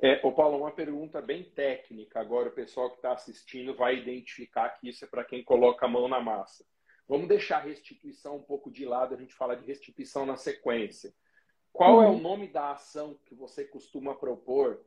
É, 0.00 0.24
ô 0.24 0.30
Paulo, 0.30 0.58
uma 0.58 0.70
pergunta 0.70 1.20
bem 1.20 1.42
técnica. 1.42 2.20
Agora 2.20 2.50
o 2.50 2.52
pessoal 2.52 2.88
que 2.88 2.96
está 2.96 3.12
assistindo 3.12 3.74
vai 3.74 3.96
identificar 3.96 4.68
que 4.70 4.88
isso 4.88 5.04
é 5.04 5.08
para 5.08 5.24
quem 5.24 5.42
coloca 5.42 5.86
a 5.86 5.88
mão 5.88 6.06
na 6.06 6.20
massa. 6.20 6.64
Vamos 7.08 7.26
deixar 7.26 7.56
a 7.56 7.62
restituição 7.62 8.36
um 8.36 8.42
pouco 8.42 8.70
de 8.70 8.84
lado, 8.84 9.12
a 9.12 9.16
gente 9.16 9.34
fala 9.34 9.56
de 9.56 9.66
restituição 9.66 10.24
na 10.24 10.36
sequência. 10.36 11.12
Qual 11.72 11.96
uhum. 11.96 12.02
é 12.04 12.06
o 12.06 12.12
uhum. 12.12 12.20
nome 12.20 12.46
da 12.46 12.70
ação 12.70 13.18
que 13.26 13.34
você 13.34 13.64
costuma 13.64 14.14
propor 14.14 14.80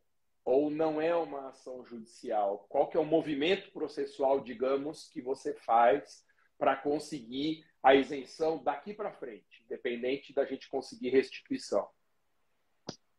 ou 0.46 0.70
não 0.70 1.02
é 1.02 1.14
uma 1.14 1.50
ação 1.50 1.84
judicial? 1.86 2.66
Qual 2.70 2.88
que 2.88 2.96
é 2.96 3.00
o 3.02 3.06
movimento 3.06 3.70
processual, 3.74 4.40
digamos, 4.40 5.10
que 5.10 5.22
você 5.22 5.54
faz 5.54 6.26
para 6.58 6.78
conseguir 6.78 7.66
a 7.84 7.94
isenção 7.94 8.64
daqui 8.64 8.94
para 8.94 9.12
frente, 9.12 9.64
independente 9.66 10.34
da 10.34 10.46
gente 10.46 10.70
conseguir 10.70 11.10
restituição? 11.10 11.86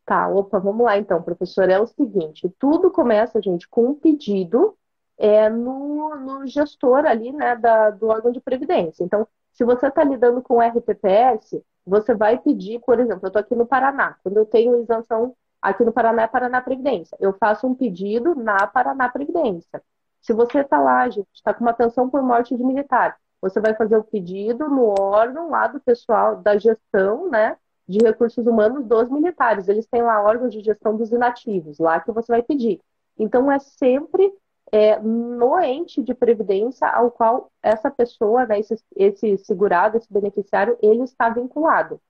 Tá, 0.05 0.29
opa, 0.29 0.59
vamos 0.59 0.85
lá 0.85 0.99
então, 0.99 1.23
professor. 1.23 1.69
É 1.69 1.79
o 1.79 1.87
seguinte, 1.87 2.53
tudo 2.59 2.91
começa, 2.91 3.41
gente, 3.41 3.69
com 3.69 3.91
um 3.91 3.95
pedido 3.95 4.77
é, 5.19 5.49
no, 5.49 6.17
no 6.17 6.47
gestor 6.47 7.07
ali, 7.07 7.33
né, 7.33 7.57
da, 7.57 7.91
do 7.91 8.09
órgão 8.09 8.33
de 8.33 8.41
previdência. 8.41 9.05
Então, 9.05 9.29
se 9.53 9.65
você 9.65 9.87
está 9.87 10.03
lidando 10.03 10.43
com 10.43 10.61
RPPS, 10.61 11.63
você 11.87 12.15
vai 12.15 12.39
pedir, 12.39 12.81
por 12.81 12.99
exemplo, 12.99 13.21
eu 13.25 13.29
estou 13.29 13.41
aqui 13.41 13.55
no 13.55 13.67
Paraná, 13.67 14.17
quando 14.23 14.39
eu 14.39 14.47
tenho 14.47 14.81
isenção 14.83 15.37
Aqui 15.65 15.83
no 15.83 15.95
Paraná 15.95 16.25
é 16.25 16.27
Paraná 16.27 16.61
Previdência. 16.61 17.17
Eu 17.19 17.33
faço 17.33 17.67
um 17.67 17.75
pedido 17.75 18.35
na 18.35 18.67
Paraná 18.67 19.09
Previdência. 19.09 19.83
Se 20.21 20.35
você 20.35 20.61
está 20.61 20.79
lá, 20.79 21.09
gente, 21.09 21.27
está 21.33 21.55
com 21.55 21.65
uma 21.65 21.73
pensão 21.73 22.11
por 22.11 22.23
morte 22.23 22.55
de 22.55 22.63
militar, 22.63 23.19
você 23.45 23.61
vai 23.61 23.75
fazer 23.75 23.99
o 23.99 24.03
pedido 24.03 24.71
no 24.71 24.95
órgão 24.99 25.51
lá 25.51 25.67
do 25.67 25.79
pessoal 25.79 26.37
da 26.37 26.57
gestão, 26.57 27.29
né, 27.29 27.59
de 27.87 27.99
recursos 27.99 28.47
humanos 28.47 28.87
dos 28.87 29.11
militares. 29.11 29.69
Eles 29.69 29.87
têm 29.87 30.03
lá 30.03 30.23
órgãos 30.23 30.51
de 30.51 30.63
gestão 30.63 30.97
dos 30.97 31.13
inativos, 31.13 31.79
lá 31.79 32.01
que 32.01 32.11
você 32.11 32.33
vai 32.33 32.43
pedir. 32.43 32.81
Então 33.19 33.53
é 33.53 33.59
sempre 33.59 34.33
é, 34.73 34.99
no 34.99 35.61
ente 35.61 36.03
de 36.03 36.15
previdência 36.15 36.89
ao 36.89 37.11
qual 37.11 37.53
essa 37.63 37.91
pessoa, 37.91 38.47
né, 38.47 38.61
esse, 38.61 38.83
esse 38.97 39.37
segurado, 39.37 39.99
esse 39.99 40.11
beneficiário, 40.11 40.79
ele 40.81 41.03
está 41.03 41.29
vinculado. 41.29 42.01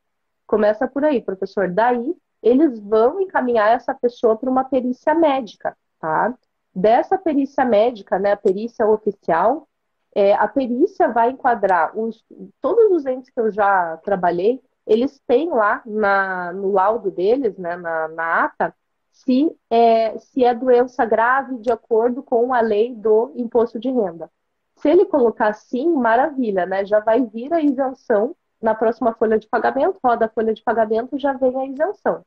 Começa 0.47 0.87
por 0.87 1.05
aí, 1.05 1.21
professor. 1.21 1.69
Daí 1.69 2.15
eles 2.41 2.79
vão 2.79 3.21
encaminhar 3.21 3.75
essa 3.75 3.93
pessoa 3.93 4.37
para 4.37 4.49
uma 4.49 4.63
perícia 4.63 5.15
médica, 5.17 5.77
tá? 5.99 6.33
Dessa 6.73 7.19
perícia 7.19 7.65
médica, 7.65 8.21
né, 8.21 8.33
a 8.33 8.37
perícia 8.37 8.87
oficial, 8.87 9.67
é, 10.15 10.35
a 10.35 10.47
perícia 10.47 11.09
vai 11.09 11.31
enquadrar 11.31 11.99
os, 11.99 12.25
todos 12.61 12.91
os 12.93 13.07
entes 13.07 13.31
que 13.31 13.41
eu 13.41 13.51
já 13.51 13.97
trabalhei, 13.99 14.63
eles 14.87 15.21
têm 15.27 15.49
lá 15.51 15.83
na, 15.85 16.53
no 16.53 16.73
laudo 16.73 17.11
deles, 17.11 17.57
né, 17.59 17.77
na, 17.77 18.09
na 18.09 18.45
ata, 18.45 18.75
se 19.11 19.51
é, 19.71 20.19
se 20.19 20.45
é 20.45 20.55
doença 20.55 21.05
grave 21.05 21.59
de 21.59 21.73
acordo 21.73 22.23
com 22.23 22.53
a 22.53 22.61
lei 22.61 22.95
do 22.95 23.33
imposto 23.37 23.79
de 23.79 23.91
renda. 23.91 24.31
Se 24.77 24.89
ele 24.89 25.07
colocar 25.07 25.53
sim, 25.55 25.89
maravilha, 25.95 26.67
né? 26.67 26.85
Já 26.85 26.99
vai 27.01 27.25
vir 27.25 27.53
a 27.53 27.61
isenção 27.61 28.35
na 28.61 28.75
próxima 28.75 29.15
folha 29.15 29.39
de 29.39 29.49
pagamento, 29.49 30.01
roda 30.03 30.27
a 30.27 30.29
folha 30.29 30.53
de 30.53 30.63
pagamento, 30.63 31.19
já 31.19 31.33
vem 31.33 31.57
a 31.57 31.67
isenção. 31.67 32.25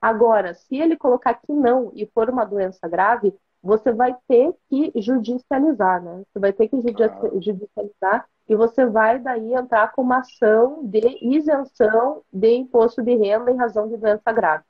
Agora, 0.00 0.54
se 0.54 0.76
ele 0.76 0.96
colocar 0.96 1.34
que 1.34 1.52
não 1.52 1.90
e 1.94 2.06
for 2.06 2.28
uma 2.28 2.44
doença 2.44 2.86
grave, 2.86 3.34
você 3.66 3.92
vai 3.92 4.16
ter 4.28 4.54
que 4.68 4.92
judicializar, 4.96 6.02
né? 6.02 6.22
Você 6.28 6.38
vai 6.38 6.52
ter 6.52 6.68
que 6.68 6.76
judicializar 6.76 8.28
e 8.48 8.54
você 8.54 8.86
vai 8.86 9.18
daí 9.18 9.54
entrar 9.54 9.92
com 9.92 10.02
uma 10.02 10.20
ação 10.20 10.84
de 10.84 11.18
isenção 11.20 12.22
de 12.32 12.54
imposto 12.54 13.02
de 13.02 13.16
renda 13.16 13.50
em 13.50 13.56
razão 13.56 13.88
de 13.88 13.96
doença 13.96 14.32
grave. 14.32 14.64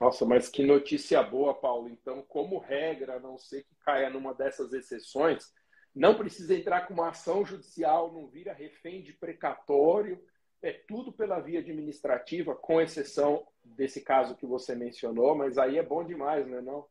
Nossa, 0.00 0.24
mas 0.24 0.48
que 0.48 0.64
notícia 0.64 1.22
boa, 1.22 1.52
Paulo. 1.52 1.90
Então, 1.90 2.24
como 2.26 2.58
regra, 2.58 3.16
a 3.16 3.20
não 3.20 3.36
ser 3.36 3.62
que 3.64 3.74
caia 3.84 4.08
numa 4.08 4.32
dessas 4.32 4.72
exceções, 4.72 5.52
não 5.94 6.14
precisa 6.14 6.54
entrar 6.54 6.86
com 6.86 6.94
uma 6.94 7.10
ação 7.10 7.44
judicial, 7.44 8.10
não 8.10 8.26
vira 8.26 8.54
refém 8.54 9.02
de 9.02 9.12
precatório, 9.12 10.18
é 10.62 10.72
tudo 10.72 11.12
pela 11.12 11.40
via 11.40 11.60
administrativa, 11.60 12.54
com 12.54 12.80
exceção 12.80 13.46
desse 13.62 14.00
caso 14.00 14.34
que 14.34 14.46
você 14.46 14.74
mencionou, 14.74 15.34
mas 15.34 15.58
aí 15.58 15.76
é 15.76 15.82
bom 15.82 16.02
demais, 16.02 16.46
né, 16.46 16.62
não? 16.62 16.86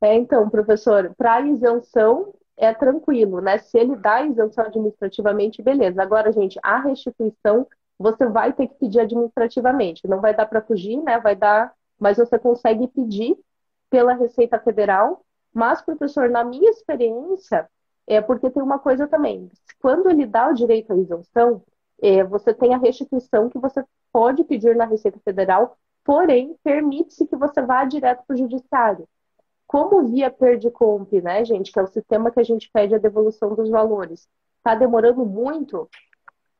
É, 0.00 0.14
então, 0.14 0.48
professor, 0.48 1.14
para 1.16 1.40
isenção 1.40 2.32
é 2.56 2.72
tranquilo, 2.72 3.40
né? 3.40 3.58
Se 3.58 3.78
ele 3.78 3.96
dá 3.96 4.22
isenção 4.22 4.64
administrativamente, 4.64 5.62
beleza. 5.62 6.02
Agora, 6.02 6.32
gente, 6.32 6.58
a 6.62 6.80
restituição 6.80 7.66
você 7.98 8.26
vai 8.26 8.52
ter 8.52 8.68
que 8.68 8.74
pedir 8.74 9.00
administrativamente. 9.00 10.06
Não 10.06 10.20
vai 10.20 10.34
dar 10.34 10.46
para 10.46 10.62
fugir, 10.62 11.02
né? 11.02 11.18
Vai 11.18 11.34
dar, 11.34 11.72
mas 11.98 12.16
você 12.16 12.38
consegue 12.38 12.86
pedir 12.88 13.36
pela 13.90 14.14
Receita 14.14 14.58
Federal. 14.60 15.24
Mas, 15.52 15.82
professor, 15.82 16.28
na 16.28 16.44
minha 16.44 16.70
experiência, 16.70 17.68
é 18.06 18.20
porque 18.20 18.50
tem 18.50 18.62
uma 18.62 18.78
coisa 18.78 19.08
também. 19.08 19.50
Quando 19.80 20.08
ele 20.08 20.26
dá 20.26 20.48
o 20.48 20.54
direito 20.54 20.92
à 20.92 20.96
isenção, 20.96 21.62
é, 22.00 22.22
você 22.22 22.54
tem 22.54 22.74
a 22.74 22.78
restituição 22.78 23.48
que 23.48 23.58
você 23.58 23.84
pode 24.12 24.44
pedir 24.44 24.76
na 24.76 24.84
Receita 24.84 25.18
Federal, 25.24 25.76
porém, 26.04 26.56
permite-se 26.62 27.26
que 27.26 27.36
você 27.36 27.60
vá 27.62 27.84
direto 27.84 28.24
para 28.26 28.34
o 28.34 28.38
judiciário. 28.38 29.08
Como 29.68 30.08
via 30.08 30.30
Perdicomp, 30.30 31.12
né, 31.20 31.44
gente, 31.44 31.70
que 31.70 31.78
é 31.78 31.82
o 31.82 31.86
sistema 31.86 32.30
que 32.30 32.40
a 32.40 32.42
gente 32.42 32.70
pede 32.72 32.94
a 32.94 32.98
devolução 32.98 33.54
dos 33.54 33.68
valores, 33.68 34.26
está 34.56 34.74
demorando 34.74 35.26
muito, 35.26 35.88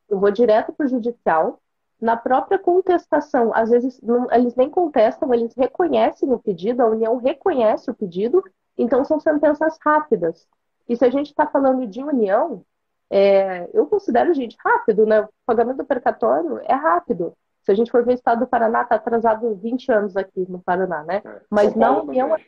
eu 0.09 0.21
vou 0.21 0.31
direto 0.31 0.73
para 0.75 0.85
o 0.85 0.89
judicial. 0.89 1.59
Na 1.99 2.17
própria 2.17 2.59
contestação, 2.59 3.51
às 3.55 3.71
vezes 3.71 3.99
não, 4.03 4.31
eles 4.31 4.55
nem 4.55 4.69
contestam, 4.69 5.33
eles 5.33 5.55
reconhecem 5.57 6.31
o 6.31 6.39
pedido, 6.39 6.83
a 6.83 6.87
União 6.87 7.17
reconhece 7.17 7.91
o 7.91 7.95
pedido, 7.95 8.45
então 8.77 9.03
são 9.05 9.19
sentenças 9.19 9.79
rápidas. 9.83 10.47
E 10.87 10.95
se 10.95 11.05
a 11.05 11.11
gente 11.11 11.29
está 11.29 11.47
falando 11.47 11.87
de 11.87 12.03
união, 12.03 12.63
é, 13.11 13.69
eu 13.73 13.87
considero, 13.87 14.35
gente, 14.35 14.57
rápido, 14.63 15.07
né? 15.07 15.23
O 15.23 15.29
pagamento 15.47 15.79
do 15.79 15.85
precatório 15.85 16.61
é 16.65 16.75
rápido. 16.75 17.35
Se 17.69 17.73
a 17.73 17.75
gente 17.75 17.91
for 17.91 18.03
ver 18.03 18.13
o 18.13 18.15
estado 18.15 18.39
do 18.39 18.47
Paraná, 18.47 18.81
está 18.81 18.95
atrasado 18.95 19.55
20 19.55 19.93
anos 19.93 20.17
aqui 20.17 20.41
no 20.49 20.59
Paraná, 20.59 21.05
né? 21.05 21.21
É, 21.23 21.43
Mas 21.51 21.77
na 21.77 22.01
União 22.01 22.35
é. 22.35 22.43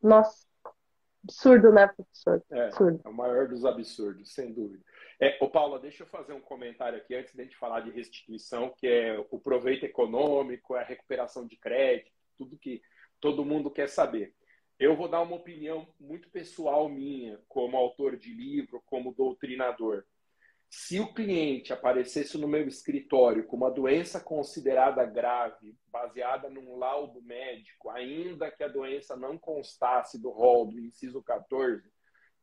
Nossa, 0.00 0.46
absurdo, 1.24 1.72
né, 1.72 1.88
professor? 1.88 2.40
É, 2.48 2.66
absurdo. 2.66 3.00
é 3.04 3.08
o 3.08 3.12
maior 3.12 3.48
dos 3.48 3.64
absurdos, 3.64 4.32
sem 4.32 4.52
dúvida. 4.52 4.84
É, 5.18 5.36
ô 5.40 5.48
Paula, 5.48 5.80
deixa 5.80 6.04
eu 6.04 6.06
fazer 6.06 6.32
um 6.32 6.40
comentário 6.40 6.96
aqui 6.96 7.16
antes 7.16 7.34
de 7.34 7.40
a 7.40 7.44
gente 7.44 7.56
falar 7.56 7.80
de 7.80 7.90
restituição, 7.90 8.72
que 8.78 8.86
é 8.86 9.18
o 9.32 9.40
proveito 9.40 9.84
econômico, 9.84 10.76
a 10.76 10.82
recuperação 10.84 11.44
de 11.44 11.56
crédito, 11.56 12.12
tudo 12.38 12.56
que 12.56 12.80
todo 13.18 13.44
mundo 13.44 13.68
quer 13.68 13.88
saber. 13.88 14.32
Eu 14.78 14.94
vou 14.94 15.08
dar 15.08 15.22
uma 15.22 15.34
opinião 15.34 15.88
muito 15.98 16.30
pessoal 16.30 16.88
minha, 16.88 17.40
como 17.48 17.76
autor 17.76 18.16
de 18.16 18.32
livro, 18.32 18.80
como 18.86 19.12
doutrinador. 19.12 20.04
Se 20.72 21.00
o 21.00 21.12
cliente 21.12 21.72
aparecesse 21.72 22.38
no 22.38 22.46
meu 22.46 22.68
escritório 22.68 23.44
com 23.44 23.56
uma 23.56 23.72
doença 23.72 24.20
considerada 24.20 25.04
grave, 25.04 25.76
baseada 25.88 26.48
num 26.48 26.76
laudo 26.76 27.20
médico, 27.20 27.90
ainda 27.90 28.52
que 28.52 28.62
a 28.62 28.68
doença 28.68 29.16
não 29.16 29.36
constasse 29.36 30.16
do 30.16 30.30
rol 30.30 30.66
do 30.66 30.78
inciso 30.78 31.20
14, 31.24 31.90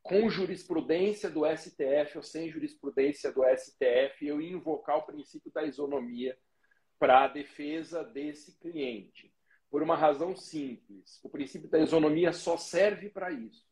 com 0.02 0.30
jurisprudência 0.30 1.30
do 1.30 1.46
STF 1.46 2.18
ou 2.18 2.24
sem 2.24 2.50
jurisprudência 2.50 3.32
do 3.32 3.44
STF, 3.46 4.28
eu 4.28 4.42
ia 4.42 4.52
invocar 4.52 4.98
o 4.98 5.06
princípio 5.06 5.50
da 5.54 5.64
isonomia 5.64 6.38
para 7.00 7.24
a 7.24 7.28
defesa 7.30 8.04
desse 8.04 8.60
cliente 8.60 9.34
por 9.70 9.82
uma 9.82 9.96
razão 9.96 10.36
simples. 10.36 11.20
O 11.24 11.30
princípio 11.30 11.70
da 11.70 11.80
isonomia 11.80 12.34
só 12.34 12.58
serve 12.58 13.10
para 13.10 13.32
isso. 13.32 13.67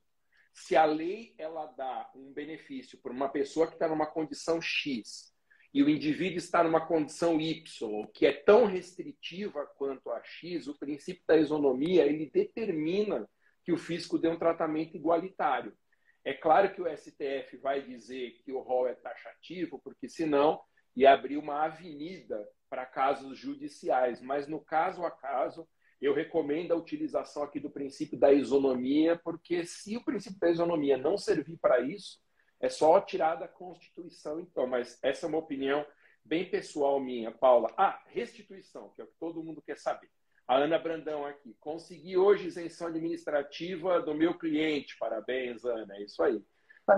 Se 0.55 0.73
a 0.75 0.85
lei 0.85 1.35
ela 1.37 1.65
dá 1.65 2.09
um 2.15 2.31
benefício 2.31 2.97
para 2.99 3.11
uma 3.11 3.27
pessoa 3.27 3.67
que 3.67 3.73
está 3.73 3.89
numa 3.89 4.07
condição 4.07 4.61
X 4.61 5.35
e 5.73 5.83
o 5.83 5.89
indivíduo 5.89 6.37
está 6.37 6.63
numa 6.63 6.87
condição 6.87 7.41
Y, 7.41 8.07
que 8.13 8.25
é 8.25 8.31
tão 8.31 8.65
restritiva 8.65 9.65
quanto 9.77 10.09
a 10.09 10.23
X, 10.23 10.67
o 10.67 10.79
princípio 10.79 11.21
da 11.27 11.35
isonomia 11.35 12.05
ele 12.05 12.29
determina 12.31 13.29
que 13.65 13.73
o 13.73 13.77
fisco 13.77 14.17
dê 14.17 14.29
um 14.29 14.39
tratamento 14.39 14.95
igualitário. 14.95 15.77
É 16.23 16.33
claro 16.33 16.73
que 16.73 16.81
o 16.81 16.97
STF 16.97 17.57
vai 17.57 17.81
dizer 17.81 18.39
que 18.43 18.53
o 18.53 18.61
rol 18.61 18.87
é 18.87 18.95
taxativo, 18.95 19.81
porque 19.83 20.07
senão 20.07 20.61
ia 20.95 21.11
abrir 21.11 21.35
uma 21.35 21.65
avenida 21.65 22.47
para 22.69 22.85
casos 22.85 23.37
judiciais, 23.37 24.21
mas 24.21 24.47
no 24.47 24.63
caso 24.63 25.03
a 25.03 25.11
caso 25.11 25.67
eu 26.05 26.13
recomendo 26.13 26.71
a 26.71 26.75
utilização 26.75 27.43
aqui 27.43 27.59
do 27.59 27.69
princípio 27.69 28.17
da 28.17 28.31
isonomia, 28.31 29.19
porque 29.23 29.65
se 29.65 29.97
o 29.97 30.03
princípio 30.03 30.39
da 30.39 30.49
isonomia 30.49 30.97
não 30.97 31.17
servir 31.17 31.57
para 31.57 31.79
isso, 31.81 32.19
é 32.59 32.69
só 32.69 32.99
tirar 33.01 33.35
da 33.35 33.47
Constituição, 33.47 34.39
então. 34.39 34.67
Mas 34.67 34.99
essa 35.03 35.25
é 35.25 35.29
uma 35.29 35.39
opinião 35.39 35.85
bem 36.23 36.49
pessoal 36.49 36.99
minha, 36.99 37.31
Paula. 37.31 37.73
Ah, 37.77 38.01
restituição, 38.07 38.89
que 38.89 39.01
é 39.01 39.03
o 39.03 39.07
que 39.07 39.17
todo 39.19 39.43
mundo 39.43 39.61
quer 39.61 39.77
saber. 39.77 40.09
A 40.47 40.57
Ana 40.57 40.77
Brandão 40.77 41.25
aqui. 41.25 41.55
Consegui 41.59 42.17
hoje 42.17 42.47
isenção 42.47 42.87
administrativa 42.87 43.99
do 43.99 44.13
meu 44.13 44.37
cliente. 44.37 44.97
Parabéns, 44.99 45.65
Ana. 45.65 45.95
É 45.95 46.03
isso 46.03 46.21
aí. 46.21 46.39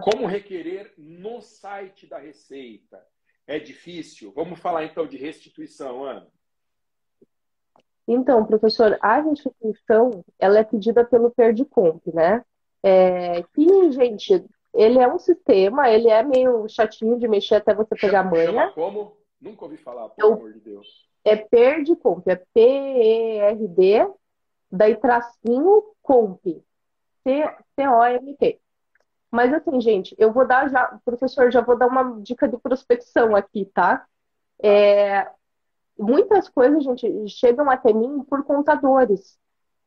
Como 0.04 0.28
requerer 0.28 0.94
no 0.98 1.42
site 1.42 2.06
da 2.08 2.18
Receita? 2.18 3.02
É 3.48 3.58
difícil? 3.58 4.34
Vamos 4.34 4.60
falar 4.60 4.84
então 4.84 5.08
de 5.08 5.16
restituição, 5.16 6.04
Ana. 6.04 6.30
Então, 8.08 8.46
professor, 8.46 8.98
a 9.02 9.20
restituição, 9.20 10.24
ela 10.40 10.60
é 10.60 10.64
pedida 10.64 11.04
pelo 11.04 11.30
Perdicomp, 11.30 12.02
né? 12.14 12.44
É, 12.82 13.44
que, 13.54 13.92
gente, 13.92 14.46
ele 14.74 15.00
é 15.00 15.12
um 15.12 15.20
sistema, 15.20 15.90
ele 15.90 16.10
é 16.10 16.24
meio 16.24 16.68
chatinho 16.70 17.20
de 17.20 17.28
mexer 17.28 17.56
até 17.56 17.74
você 17.74 17.96
pegar 17.96 18.24
chama, 18.24 18.32
manha. 18.32 18.46
Chama 18.46 18.72
como? 18.72 19.18
Nunca 19.42 19.66
ouvi 19.66 19.78
falar, 19.78 20.10
pelo 20.10 20.34
amor 20.34 20.54
de 20.54 20.60
Deus. 20.60 21.08
É 21.24 21.36
Perdicomp, 21.36 22.26
é 22.28 22.36
P-E-R-D, 22.54 24.10
daí 24.72 24.96
tracinho 24.96 25.84
comp, 26.02 26.42
C-O-M-P. 27.24 28.60
Mas 29.30 29.54
assim, 29.54 29.82
gente, 29.82 30.16
eu 30.18 30.32
vou 30.32 30.48
dar 30.48 30.70
já, 30.70 30.98
professor, 31.04 31.52
já 31.52 31.60
vou 31.60 31.78
dar 31.78 31.88
uma 31.88 32.22
dica 32.22 32.48
de 32.48 32.58
prospecção 32.58 33.36
aqui, 33.36 33.66
tá? 33.66 34.06
É, 34.64 35.30
muitas 35.98 36.50
coisas, 36.50 36.84
gente, 36.84 37.28
chegam 37.28 37.70
até 37.70 37.94
mim 37.94 38.24
por 38.24 38.44
contadores. 38.44 39.38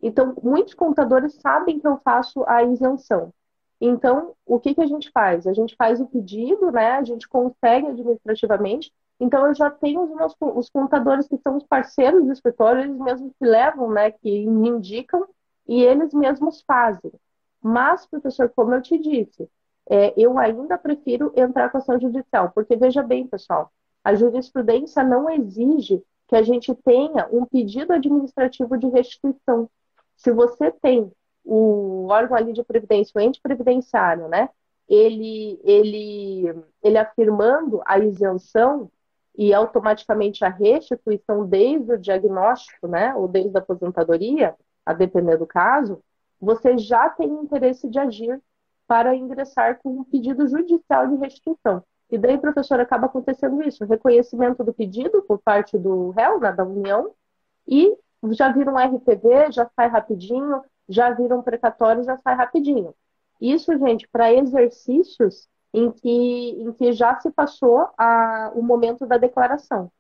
Então, 0.03 0.35
muitos 0.43 0.75
contadores 0.75 1.35
sabem 1.41 1.79
que 1.79 1.87
eu 1.87 1.99
faço 1.99 2.43
a 2.47 2.63
isenção. 2.65 3.33
Então, 3.81 4.35
o 4.45 4.61
que, 4.61 4.75
que 4.75 4.81
a 4.83 4.87
gente 4.87 5.11
faz? 5.11 5.47
A 5.47 5.53
gente 5.53 5.75
faz 5.77 6.01
o 6.01 6.07
pedido, 6.07 6.71
né? 6.71 6.93
A 6.93 7.03
gente 7.03 7.29
consegue 7.29 7.87
administrativamente. 7.87 8.93
Então, 9.19 9.47
eu 9.47 9.55
já 9.55 9.71
tenho 9.71 10.03
os 10.03 10.11
meus 10.11 10.35
os 10.41 10.71
contadores 10.71 11.29
que 11.29 11.39
são 11.39 11.57
os 11.57 11.65
parceiros 11.65 12.25
do 12.25 12.33
escritório, 12.33 12.83
eles 12.83 12.99
mesmos 12.99 13.33
que 13.39 13.47
levam, 13.47 13.91
né? 13.91 14.11
Que 14.11 14.47
me 14.47 14.69
indicam 14.69 15.27
e 15.67 15.83
eles 15.83 16.13
mesmos 16.13 16.63
fazem. 16.67 17.13
Mas, 17.63 18.07
professor, 18.07 18.51
como 18.55 18.75
eu 18.75 18.83
te 18.83 18.99
disse, 18.99 19.49
é, 19.89 20.15
eu 20.17 20.39
ainda 20.39 20.79
prefiro 20.79 21.33
entrar 21.37 21.71
com 21.71 21.79
ação 21.79 21.99
judicial, 21.99 22.51
porque 22.55 22.77
veja 22.77 23.03
bem, 23.03 23.27
pessoal, 23.27 23.71
a 24.03 24.15
jurisprudência 24.15 25.03
não 25.03 25.29
exige 25.29 26.03
que 26.29 26.37
a 26.37 26.43
gente 26.43 26.75
tenha 26.75 27.29
um 27.33 27.45
pedido 27.45 27.93
administrativo 27.93 28.79
de 28.79 28.89
restituição. 28.89 29.69
Se 30.17 30.33
você 30.33 30.71
tem 30.71 31.11
o 31.45 32.07
órgão 32.09 32.37
ali 32.37 32.53
de 32.53 32.63
previdência, 32.63 33.13
o 33.17 33.21
ente 33.21 33.41
previdenciário, 33.41 34.29
né? 34.29 34.49
Ele, 34.89 35.61
ele, 35.65 36.55
ele 36.83 36.99
afirmando 36.99 37.81
a 37.87 37.99
isenção 37.99 38.91
e 39.37 39.55
automaticamente 39.55 40.45
a 40.45 40.49
restituição 40.49 41.47
desde 41.47 41.93
o 41.93 41.99
diagnóstico, 41.99 42.87
né? 42.87 43.15
Ou 43.15 43.27
desde 43.27 43.57
a 43.57 43.61
aposentadoria, 43.61 44.55
a 44.85 44.93
depender 44.93 45.37
do 45.37 45.47
caso, 45.47 46.03
você 46.41 46.79
já 46.79 47.09
tem 47.11 47.29
interesse 47.29 47.89
de 47.89 47.99
agir 47.99 48.41
para 48.87 49.15
ingressar 49.15 49.79
com 49.81 49.91
um 49.91 50.05
pedido 50.05 50.49
judicial 50.49 51.07
de 51.09 51.17
restituição. 51.17 51.83
E 52.11 52.19
daí, 52.19 52.39
professor, 52.39 52.81
acaba 52.81 53.07
acontecendo 53.07 53.63
isso: 53.63 53.85
reconhecimento 53.85 54.65
do 54.65 54.73
pedido 54.73 55.23
por 55.23 55.39
parte 55.39 55.79
do 55.79 56.11
réu, 56.11 56.41
né, 56.41 56.53
da 56.53 56.65
União, 56.65 57.13
e 57.67 57.97
já 58.31 58.53
viram 58.53 58.75
um 58.75 58.79
RPV, 58.79 59.53
já 59.53 59.69
sai 59.75 59.89
rapidinho, 59.89 60.63
já 60.89 61.11
viram 61.11 61.39
um 61.39 61.43
precatório, 61.43 62.03
já 62.03 62.17
sai 62.19 62.35
rapidinho. 62.35 62.95
Isso, 63.41 63.77
gente, 63.79 64.09
para 64.09 64.33
exercícios 64.33 65.49
em 65.73 65.91
que, 65.91 66.63
em 66.63 66.73
que 66.73 66.93
já 66.93 67.19
se 67.21 67.31
passou 67.31 67.89
a, 67.97 68.53
o 68.55 68.63
momento 68.63 69.07
da 69.07 69.17
declaração. 69.17 69.91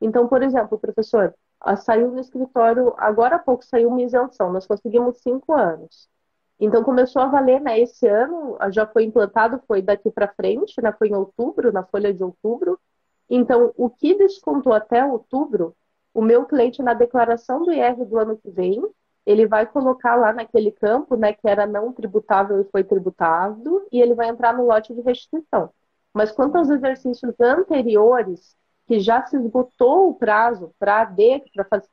Então, 0.00 0.28
por 0.28 0.42
exemplo, 0.42 0.78
professor, 0.78 1.34
saiu 1.78 2.10
no 2.10 2.20
escritório, 2.20 2.92
agora 2.98 3.36
há 3.36 3.38
pouco 3.38 3.64
saiu 3.64 3.88
uma 3.88 4.02
isenção, 4.02 4.52
nós 4.52 4.66
conseguimos 4.66 5.18
cinco 5.22 5.54
anos. 5.54 6.08
Então 6.58 6.84
começou 6.84 7.20
a 7.22 7.26
valer, 7.26 7.60
né? 7.60 7.78
Esse 7.80 8.06
ano 8.06 8.56
já 8.70 8.86
foi 8.86 9.04
implantado, 9.04 9.60
foi 9.66 9.82
daqui 9.82 10.10
para 10.10 10.28
frente, 10.28 10.80
né? 10.80 10.92
Foi 10.92 11.08
em 11.08 11.14
outubro, 11.14 11.72
na 11.72 11.84
folha 11.84 12.12
de 12.12 12.22
outubro. 12.22 12.78
Então, 13.28 13.72
o 13.76 13.90
que 13.90 14.14
descontou 14.14 14.72
até 14.72 15.04
outubro, 15.04 15.74
o 16.12 16.22
meu 16.22 16.44
cliente 16.44 16.82
na 16.82 16.94
declaração 16.94 17.64
do 17.64 17.72
IR 17.72 18.04
do 18.04 18.18
ano 18.18 18.36
que 18.36 18.50
vem, 18.50 18.82
ele 19.26 19.46
vai 19.46 19.66
colocar 19.66 20.14
lá 20.16 20.32
naquele 20.32 20.70
campo, 20.70 21.16
né, 21.16 21.32
que 21.32 21.48
era 21.48 21.66
não 21.66 21.92
tributável 21.92 22.60
e 22.60 22.70
foi 22.70 22.84
tributado, 22.84 23.86
e 23.90 24.00
ele 24.00 24.14
vai 24.14 24.28
entrar 24.28 24.54
no 24.54 24.66
lote 24.66 24.94
de 24.94 25.00
restituição. 25.00 25.70
Mas 26.12 26.30
quanto 26.30 26.56
aos 26.56 26.68
exercícios 26.68 27.34
anteriores, 27.40 28.54
que 28.86 29.00
já 29.00 29.24
se 29.24 29.36
esgotou 29.36 30.10
o 30.10 30.14
prazo 30.14 30.72
para 30.78 31.10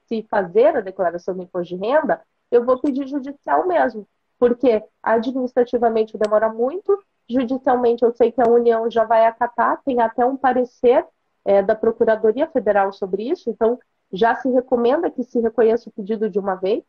se 0.08 0.28
fazer 0.30 0.76
a 0.76 0.82
declaração 0.82 1.34
do 1.36 1.44
imposto 1.44 1.76
de 1.76 1.82
renda, 1.82 2.22
eu 2.52 2.66
vou 2.66 2.80
pedir 2.80 3.08
judicial 3.08 3.66
mesmo 3.66 4.06
porque 4.42 4.84
administrativamente 5.04 6.18
demora 6.18 6.52
muito, 6.52 6.98
judicialmente 7.30 8.04
eu 8.04 8.12
sei 8.12 8.32
que 8.32 8.42
a 8.42 8.50
União 8.50 8.90
já 8.90 9.06
vai 9.06 9.28
acatar, 9.28 9.80
tem 9.84 10.02
até 10.02 10.26
um 10.26 10.36
parecer 10.36 11.06
é, 11.46 11.62
da 11.62 11.76
Procuradoria 11.76 12.48
Federal 12.48 12.92
sobre 12.92 13.30
isso, 13.30 13.52
então 13.52 13.78
já 14.12 14.34
se 14.34 14.50
recomenda 14.50 15.12
que 15.12 15.24
se 15.24 15.40
reconheça 15.40 15.90
o 15.90 15.92
pedido 15.92 16.28
de 16.28 16.40
uma 16.40 16.56
vez, 16.56 16.84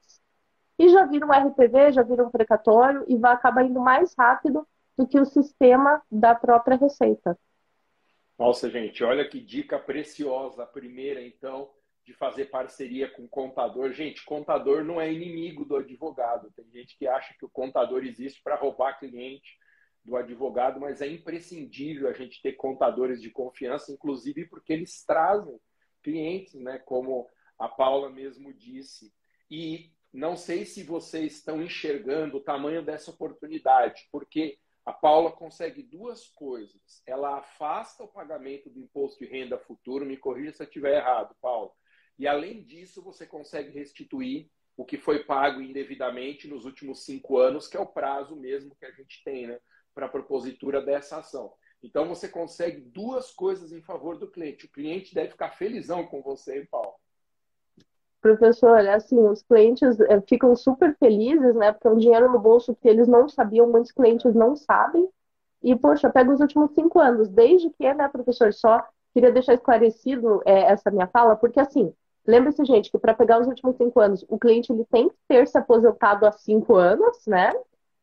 e 0.78 0.88
já 0.88 1.04
vira 1.04 1.26
um 1.26 1.30
RPV, 1.30 1.92
já 1.92 2.02
vira 2.02 2.24
um 2.24 2.30
precatório, 2.30 3.04
e 3.06 3.18
vai 3.18 3.34
acabar 3.34 3.66
indo 3.66 3.78
mais 3.78 4.14
rápido 4.14 4.66
do 4.96 5.06
que 5.06 5.20
o 5.20 5.26
sistema 5.26 6.00
da 6.10 6.34
própria 6.34 6.78
Receita. 6.78 7.38
Nossa, 8.38 8.70
gente, 8.70 9.04
olha 9.04 9.28
que 9.28 9.38
dica 9.38 9.78
preciosa. 9.78 10.62
A 10.62 10.66
primeira, 10.66 11.22
então, 11.22 11.68
de 12.04 12.12
fazer 12.14 12.46
parceria 12.46 13.10
com 13.10 13.28
contador. 13.28 13.92
Gente, 13.92 14.24
contador 14.24 14.84
não 14.84 15.00
é 15.00 15.12
inimigo 15.12 15.64
do 15.64 15.76
advogado. 15.76 16.52
Tem 16.56 16.68
gente 16.70 16.96
que 16.96 17.06
acha 17.06 17.34
que 17.38 17.44
o 17.44 17.50
contador 17.50 18.04
existe 18.04 18.42
para 18.42 18.56
roubar 18.56 18.98
cliente 18.98 19.56
do 20.04 20.16
advogado, 20.16 20.80
mas 20.80 21.00
é 21.00 21.06
imprescindível 21.06 22.08
a 22.08 22.12
gente 22.12 22.42
ter 22.42 22.52
contadores 22.54 23.20
de 23.22 23.30
confiança, 23.30 23.92
inclusive 23.92 24.46
porque 24.48 24.72
eles 24.72 25.04
trazem 25.04 25.60
clientes, 26.02 26.54
né, 26.54 26.78
como 26.78 27.28
a 27.56 27.68
Paula 27.68 28.10
mesmo 28.10 28.52
disse. 28.52 29.14
E 29.48 29.92
não 30.12 30.36
sei 30.36 30.64
se 30.64 30.82
vocês 30.82 31.34
estão 31.34 31.62
enxergando 31.62 32.38
o 32.38 32.42
tamanho 32.42 32.84
dessa 32.84 33.12
oportunidade, 33.12 34.08
porque 34.10 34.58
a 34.84 34.92
Paula 34.92 35.30
consegue 35.30 35.82
duas 35.82 36.26
coisas. 36.28 37.02
Ela 37.06 37.38
afasta 37.38 38.02
o 38.02 38.08
pagamento 38.08 38.68
do 38.68 38.80
imposto 38.80 39.24
de 39.24 39.30
renda 39.30 39.56
futuro, 39.56 40.04
me 40.04 40.16
corrija 40.16 40.52
se 40.52 40.62
eu 40.62 40.66
estiver 40.66 40.96
errado, 40.96 41.36
Paula. 41.40 41.70
E 42.22 42.28
além 42.28 42.62
disso, 42.62 43.02
você 43.02 43.26
consegue 43.26 43.76
restituir 43.76 44.48
o 44.76 44.84
que 44.84 44.96
foi 44.96 45.24
pago 45.24 45.60
indevidamente 45.60 46.46
nos 46.46 46.64
últimos 46.64 47.04
cinco 47.04 47.36
anos, 47.36 47.66
que 47.66 47.76
é 47.76 47.80
o 47.80 47.84
prazo 47.84 48.36
mesmo 48.36 48.76
que 48.76 48.86
a 48.86 48.92
gente 48.92 49.24
tem 49.24 49.48
né, 49.48 49.58
para 49.92 50.06
a 50.06 50.08
propositura 50.08 50.80
dessa 50.80 51.16
ação. 51.16 51.52
Então 51.82 52.06
você 52.06 52.28
consegue 52.28 52.80
duas 52.80 53.32
coisas 53.32 53.72
em 53.72 53.82
favor 53.82 54.18
do 54.18 54.30
cliente. 54.30 54.66
O 54.66 54.70
cliente 54.70 55.12
deve 55.12 55.30
ficar 55.30 55.50
felizão 55.50 56.06
com 56.06 56.22
você, 56.22 56.60
hein, 56.60 56.68
Paulo? 56.70 56.94
Professor, 58.20 58.78
assim, 58.86 59.18
os 59.18 59.42
clientes 59.42 59.98
é, 59.98 60.20
ficam 60.20 60.54
super 60.54 60.96
felizes, 60.98 61.56
né? 61.56 61.72
Porque 61.72 61.88
é 61.88 61.90
um 61.90 61.98
dinheiro 61.98 62.30
no 62.30 62.38
bolso 62.38 62.72
que 62.76 62.86
eles 62.86 63.08
não 63.08 63.28
sabiam, 63.28 63.68
muitos 63.68 63.90
clientes 63.90 64.32
não 64.32 64.54
sabem. 64.54 65.08
E, 65.60 65.74
poxa, 65.74 66.08
pega 66.08 66.32
os 66.32 66.38
últimos 66.38 66.70
cinco 66.72 67.00
anos, 67.00 67.28
desde 67.28 67.68
que, 67.70 67.92
né, 67.92 68.08
professor, 68.08 68.52
só 68.54 68.80
queria 69.12 69.32
deixar 69.32 69.54
esclarecido 69.54 70.40
é, 70.46 70.70
essa 70.70 70.88
minha 70.88 71.08
fala, 71.08 71.34
porque 71.34 71.58
assim, 71.58 71.92
lembre-se, 72.26 72.64
gente, 72.64 72.90
que 72.90 72.98
para 72.98 73.14
pegar 73.14 73.40
os 73.40 73.46
últimos 73.46 73.76
cinco 73.76 74.00
anos, 74.00 74.24
o 74.28 74.38
cliente 74.38 74.72
ele 74.72 74.84
tem 74.86 75.08
que 75.08 75.16
ter 75.28 75.46
se 75.48 75.58
aposentado 75.58 76.26
há 76.26 76.32
cinco 76.32 76.76
anos, 76.76 77.18
né? 77.26 77.50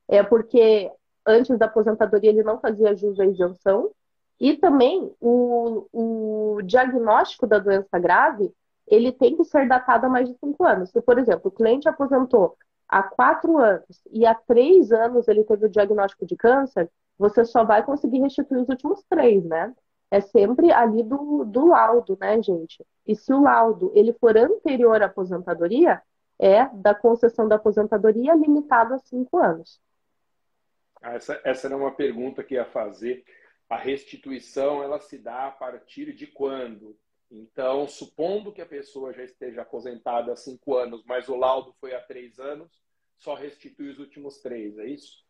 É 0.08 0.24
porque 0.24 0.92
antes 1.26 1.58
da 1.58 1.66
aposentadoria 1.66 2.30
ele 2.30 2.44
não 2.44 2.60
fazia 2.60 2.96
jus 2.96 3.20
à 3.20 3.26
isenção. 3.26 3.92
E 4.40 4.56
também 4.58 5.14
o, 5.20 5.86
o 5.92 6.62
diagnóstico 6.64 7.46
da 7.46 7.60
doença 7.60 8.00
grave, 8.00 8.54
ele 8.88 9.12
tem 9.12 9.36
que 9.36 9.44
ser 9.44 9.68
datado 9.68 10.06
há 10.06 10.10
mais 10.10 10.30
de 10.30 10.36
cinco 10.40 10.64
anos. 10.66 10.90
Se, 10.92 11.02
por 11.02 11.20
exemplo, 11.20 11.50
o 11.50 11.52
cliente 11.52 11.90
aposentou 11.90 12.58
há 12.88 13.04
quatro 13.04 13.58
anos 13.58 14.02
e 14.12 14.26
há 14.26 14.34
três 14.34 14.92
anos 14.92 15.28
ele 15.28 15.44
teve 15.44 15.66
o 15.66 15.70
diagnóstico 15.70 16.26
de 16.26 16.36
câncer, 16.36 16.90
você 17.18 17.44
só 17.46 17.64
vai 17.64 17.84
conseguir 17.86 18.20
restituir 18.22 18.62
os 18.62 18.70
últimos 18.70 19.04
três, 19.10 19.44
né? 19.44 19.74
É 20.12 20.22
sempre 20.22 20.72
ali 20.72 21.04
do, 21.04 21.46
do 21.46 21.68
laudo, 21.68 22.18
né, 22.20 22.42
gente? 22.42 22.86
E 23.06 23.16
se 23.16 23.32
o 23.32 23.42
laudo 23.42 23.92
ele 23.96 24.14
for 24.14 24.36
anterior 24.38 25.02
à 25.02 25.06
aposentadoria, 25.06 26.02
é 26.40 26.66
da 26.74 26.96
concessão 26.96 27.48
da 27.48 27.56
aposentadoria 27.56 28.34
limitado 28.34 28.94
a 28.94 29.00
cinco 29.00 29.38
anos. 29.38 29.80
Ah, 31.02 31.14
essa, 31.14 31.40
essa 31.44 31.68
era 31.68 31.78
uma 31.78 31.92
pergunta 31.92 32.44
que 32.44 32.56
ia 32.56 32.66
fazer. 32.66 33.24
A 33.70 33.78
restituição 33.78 34.82
ela 34.82 35.00
se 35.00 35.18
dá 35.18 35.48
a 35.48 35.52
partir 35.52 36.14
de 36.14 36.26
quando? 36.26 36.98
Então, 37.30 37.88
supondo 37.88 38.52
que 38.52 38.62
a 38.62 38.66
pessoa 38.66 39.14
já 39.14 39.24
esteja 39.24 39.62
aposentada 39.62 40.34
há 40.34 40.36
cinco 40.36 40.76
anos, 40.76 41.04
mas 41.06 41.30
o 41.30 41.36
laudo 41.36 41.74
foi 41.80 41.94
há 41.94 42.02
três 42.02 42.40
anos, 42.40 42.82
só 43.18 43.36
restitui 43.36 43.90
os 43.90 44.00
últimos 44.00 44.40
três, 44.40 44.78
é 44.80 44.86
isso? 44.86 45.24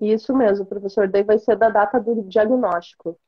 Isso 0.00 0.34
mesmo, 0.34 0.64
professor. 0.64 1.06
Daí 1.06 1.22
vai 1.22 1.38
ser 1.38 1.56
da 1.56 1.68
data 1.68 2.00
do 2.00 2.22
diagnóstico. 2.22 3.20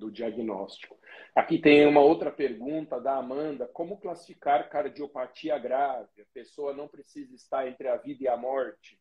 Do 0.00 0.10
diagnóstico. 0.10 0.96
Aqui 1.36 1.58
tem 1.58 1.86
uma 1.86 2.00
outra 2.00 2.30
pergunta 2.30 2.98
da 2.98 3.16
Amanda: 3.16 3.68
como 3.70 3.98
classificar 3.98 4.66
cardiopatia 4.70 5.58
grave? 5.58 6.22
A 6.22 6.24
pessoa 6.32 6.72
não 6.72 6.88
precisa 6.88 7.34
estar 7.34 7.68
entre 7.68 7.86
a 7.86 7.98
vida 7.98 8.24
e 8.24 8.28
a 8.28 8.34
morte? 8.34 8.98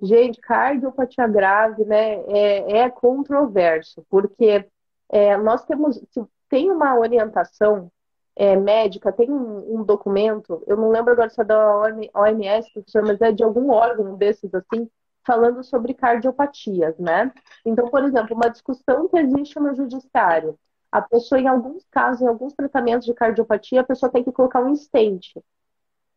Gente, 0.00 0.40
cardiopatia 0.40 1.26
grave, 1.26 1.84
né, 1.84 2.20
é, 2.28 2.78
é 2.78 2.90
controverso, 2.90 4.06
porque 4.08 4.64
é, 5.10 5.36
nós 5.36 5.64
temos, 5.64 6.00
tem 6.48 6.70
uma 6.70 6.96
orientação 6.96 7.90
é, 8.36 8.54
médica, 8.54 9.12
tem 9.12 9.28
um, 9.28 9.80
um, 9.80 9.84
documento, 9.84 10.62
eu 10.68 10.76
não 10.76 10.90
lembro 10.90 11.12
agora 11.12 11.30
se 11.30 11.40
é 11.40 11.44
da 11.44 11.82
OMS, 12.14 12.72
professor, 12.72 13.02
mas 13.02 13.20
é 13.20 13.32
de 13.32 13.42
algum 13.42 13.70
órgão 13.70 14.16
desses, 14.16 14.54
assim, 14.54 14.88
falando 15.24 15.62
sobre 15.64 15.94
cardiopatias, 15.94 16.98
né? 16.98 17.32
Então, 17.64 17.88
por 17.88 18.04
exemplo, 18.04 18.36
uma 18.36 18.50
discussão 18.50 19.08
que 19.08 19.18
existe 19.18 19.58
no 19.58 19.74
judiciário, 19.74 20.58
a 20.92 21.02
pessoa, 21.02 21.40
em 21.40 21.48
alguns 21.48 21.84
casos, 21.90 22.22
em 22.22 22.28
alguns 22.28 22.54
tratamentos 22.54 23.04
de 23.04 23.14
cardiopatia, 23.14 23.80
a 23.80 23.84
pessoa 23.84 24.12
tem 24.12 24.22
que 24.22 24.30
colocar 24.30 24.62
um 24.62 24.74
stent, 24.76 25.34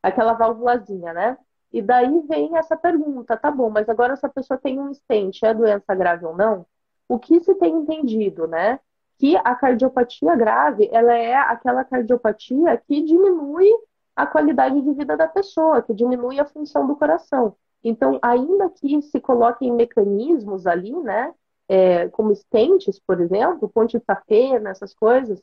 aquela 0.04 0.34
válvulazinha, 0.34 1.14
né? 1.14 1.38
E 1.72 1.82
daí 1.82 2.22
vem 2.28 2.56
essa 2.58 2.78
pergunta, 2.78 3.36
tá 3.36 3.52
bom, 3.52 3.70
mas 3.70 3.90
agora 3.90 4.14
essa 4.14 4.30
pessoa 4.30 4.58
tem 4.58 4.80
um 4.80 4.94
stent, 4.94 5.44
é 5.44 5.54
doença 5.54 5.96
grave 5.96 6.26
ou 6.26 6.36
não? 6.36 6.66
O 7.10 7.18
que 7.18 7.40
se 7.42 7.56
tem 7.56 7.76
entendido, 7.76 8.48
né? 8.48 8.80
Que 9.18 9.36
a 9.38 9.56
cardiopatia 9.56 10.36
grave, 10.36 10.90
ela 10.92 11.14
é 11.14 11.36
aquela 11.36 11.84
cardiopatia 11.84 12.78
que 12.88 13.02
diminui 13.02 13.68
a 14.16 14.26
qualidade 14.26 14.80
de 14.82 14.94
vida 14.94 15.18
da 15.18 15.28
pessoa, 15.28 15.82
que 15.82 15.94
diminui 15.94 16.40
a 16.40 16.46
função 16.46 16.86
do 16.88 16.96
coração. 16.96 17.56
Então, 17.88 18.20
ainda 18.22 18.70
que 18.70 19.02
se 19.02 19.20
coloquem 19.22 19.72
mecanismos 19.72 20.68
ali, 20.68 20.92
né, 20.92 21.34
é, 21.70 22.10
como 22.10 22.36
stents, 22.36 23.00
por 23.00 23.22
exemplo, 23.22 23.70
ponte 23.70 23.98
de 23.98 24.04
safena, 24.04 24.72
essas 24.72 24.94
coisas, 24.94 25.42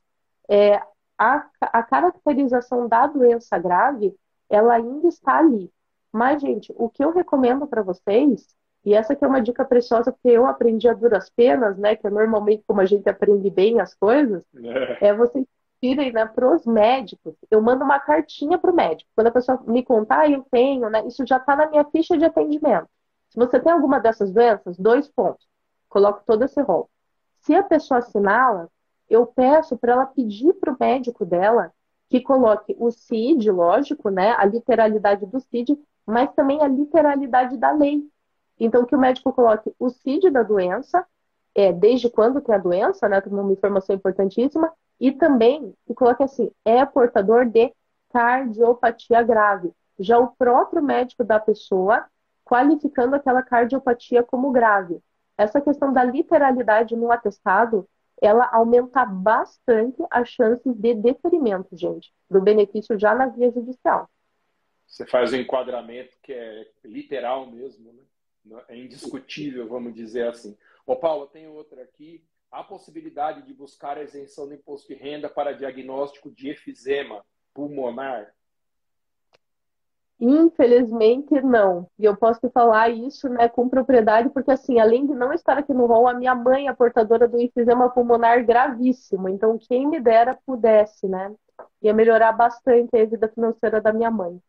é, 0.49 0.77
a, 1.19 1.49
a 1.61 1.83
caracterização 1.83 2.87
da 2.87 3.07
doença 3.07 3.59
grave, 3.59 4.15
ela 4.51 4.75
ainda 4.75 5.09
está 5.09 5.39
ali. 5.39 5.71
Mas, 6.13 6.43
gente, 6.43 6.73
o 6.77 6.89
que 6.91 7.03
eu 7.03 7.13
recomendo 7.13 7.67
para 7.67 7.83
vocês, 7.83 8.55
e 8.85 8.93
essa 8.93 9.15
aqui 9.15 9.25
é 9.25 9.29
uma 9.29 9.41
dica 9.41 9.65
preciosa, 9.65 10.13
porque 10.13 10.29
eu 10.29 10.47
aprendi 10.47 10.87
a 10.87 10.93
duras 10.93 11.31
penas, 11.31 11.79
né? 11.79 11.97
Que 11.97 12.07
é 12.07 12.11
normalmente 12.11 12.63
como 12.67 12.81
a 12.81 12.85
gente 12.85 13.09
aprende 13.09 13.49
bem 13.49 13.81
as 13.81 13.95
coisas, 13.95 14.43
é, 15.01 15.09
é 15.09 15.15
vocês 15.15 15.47
irem 15.83 16.13
né, 16.13 16.27
para 16.27 16.55
os 16.55 16.65
médicos. 16.65 17.35
Eu 17.51 17.61
mando 17.61 17.85
uma 17.85 17.99
cartinha 17.99 18.59
para 18.59 18.71
o 18.71 18.75
médico. 18.75 19.11
Quando 19.15 19.29
a 19.29 19.33
pessoa 19.33 19.63
me 19.67 19.83
contar, 19.85 20.21
ah, 20.21 20.31
eu 20.31 20.45
tenho, 20.51 20.89
né? 20.89 21.07
Isso 21.07 21.27
já 21.27 21.37
está 21.37 21.55
na 21.57 21.69
minha 21.69 21.85
ficha 21.85 22.17
de 22.17 22.25
atendimento. 22.25 22.89
Se 23.31 23.39
você 23.39 23.61
tem 23.61 23.73
alguma 23.73 24.01
dessas 24.01 24.33
doenças, 24.33 24.79
dois 24.79 25.09
pontos. 25.09 25.47
Coloco 25.89 26.23
todo 26.27 26.45
esse 26.45 26.61
rol. 26.63 26.89
Se 27.41 27.55
a 27.55 27.63
pessoa 27.63 27.99
assinala, 27.99 28.71
eu 29.09 29.27
peço 29.27 29.77
para 29.77 29.93
ela 29.93 30.07
pedir 30.07 30.55
para 30.55 30.73
o 30.73 30.77
médico 30.79 31.25
dela 31.25 31.73
que 32.09 32.21
coloque 32.21 32.75
o 32.79 32.91
CID, 32.91 33.51
lógico, 33.51 34.09
né? 34.09 34.35
A 34.39 34.45
literalidade 34.45 35.27
do 35.27 35.41
CID 35.41 35.79
mas 36.07 36.33
também 36.35 36.63
a 36.63 36.69
literalidade 36.69 37.57
da 37.57 37.73
lei. 37.73 38.03
Então, 38.59 38.85
que 38.85 38.95
o 38.95 38.99
médico 38.99 39.33
coloque 39.33 39.73
o 39.79 39.89
CID 39.89 40.31
da 40.31 40.43
doença, 40.43 41.05
é, 41.55 41.73
desde 41.73 42.11
quando 42.11 42.41
tem 42.41 42.55
a 42.55 42.59
doença, 42.59 43.09
né, 43.09 43.23
é 43.25 43.29
uma 43.29 43.53
informação 43.53 43.97
importantíssima, 43.97 44.73
e 45.01 45.13
também 45.13 45.75
que 45.87 45.95
coloque 45.95 46.23
assim, 46.23 46.51
é 46.65 46.85
portador 46.85 47.47
de 47.47 47.73
cardiopatia 48.11 49.23
grave. 49.23 49.73
Já 49.99 50.19
o 50.19 50.29
próprio 50.29 50.83
médico 50.83 51.25
da 51.25 51.39
pessoa 51.39 52.07
qualificando 52.45 53.17
aquela 53.17 53.43
cardiopatia 53.43 54.23
como 54.23 54.53
grave. 54.53 55.01
Essa 55.37 55.61
questão 55.61 55.93
da 55.93 56.05
literalidade 56.05 56.95
no 56.95 57.11
atestado, 57.11 57.89
ela 58.21 58.49
aumenta 58.53 59.05
bastante 59.05 60.03
as 60.11 60.29
chances 60.29 60.75
de 60.77 60.95
deferimento, 60.95 61.77
gente, 61.77 62.13
do 62.31 62.41
benefício 62.41 62.99
já 62.99 63.15
na 63.15 63.27
via 63.27 63.51
judicial. 63.51 64.09
Você 64.87 65.05
faz 65.07 65.33
um 65.33 65.37
enquadramento 65.37 66.17
que 66.23 66.33
é 66.33 66.69
literal 66.85 67.51
mesmo, 67.51 67.93
né? 67.93 68.61
É 68.69 68.77
indiscutível, 68.77 69.67
vamos 69.67 69.95
dizer 69.95 70.29
assim. 70.29 70.57
Ô, 70.87 70.95
Paulo, 70.95 71.27
tem 71.27 71.49
outra 71.49 71.83
aqui. 71.83 72.23
Há 72.55 72.63
possibilidade 72.63 73.43
de 73.43 73.53
buscar 73.53 73.99
a 73.99 74.05
isenção 74.05 74.47
do 74.47 74.55
imposto 74.55 74.87
de 74.87 74.95
renda 74.95 75.29
para 75.29 75.57
diagnóstico 75.57 76.31
de 76.31 76.51
efizema 76.51 77.27
pulmonar? 77.53 78.33
Infelizmente, 80.21 81.41
não. 81.43 81.91
E 81.99 82.05
eu 82.05 82.17
posso 82.17 82.49
falar 82.51 82.91
isso 82.91 83.29
né, 83.29 83.49
com 83.49 83.69
propriedade, 83.69 84.31
porque, 84.31 84.53
assim, 84.53 84.79
além 84.79 85.05
de 85.05 85.15
não 85.15 85.33
estar 85.33 85.59
aqui 85.59 85.75
no 85.75 85.87
rol, 85.87 86.07
a 86.07 86.15
minha 86.15 86.33
mãe 86.33 86.69
é 86.69 86.73
portadora 86.73 87.27
do 87.27 87.41
enfisema 87.41 87.91
pulmonar 87.91 88.47
gravíssimo. 88.47 89.29
Então, 89.29 89.59
quem 89.59 89.89
me 89.89 89.99
dera 89.99 90.39
pudesse, 90.47 91.09
né? 91.09 91.35
Ia 91.83 91.93
melhorar 91.93 92.31
bastante 92.31 92.97
a 92.97 93.05
vida 93.05 93.29
financeira 93.35 93.81
da 93.81 93.93
minha 93.93 94.13
mãe. 94.13 94.41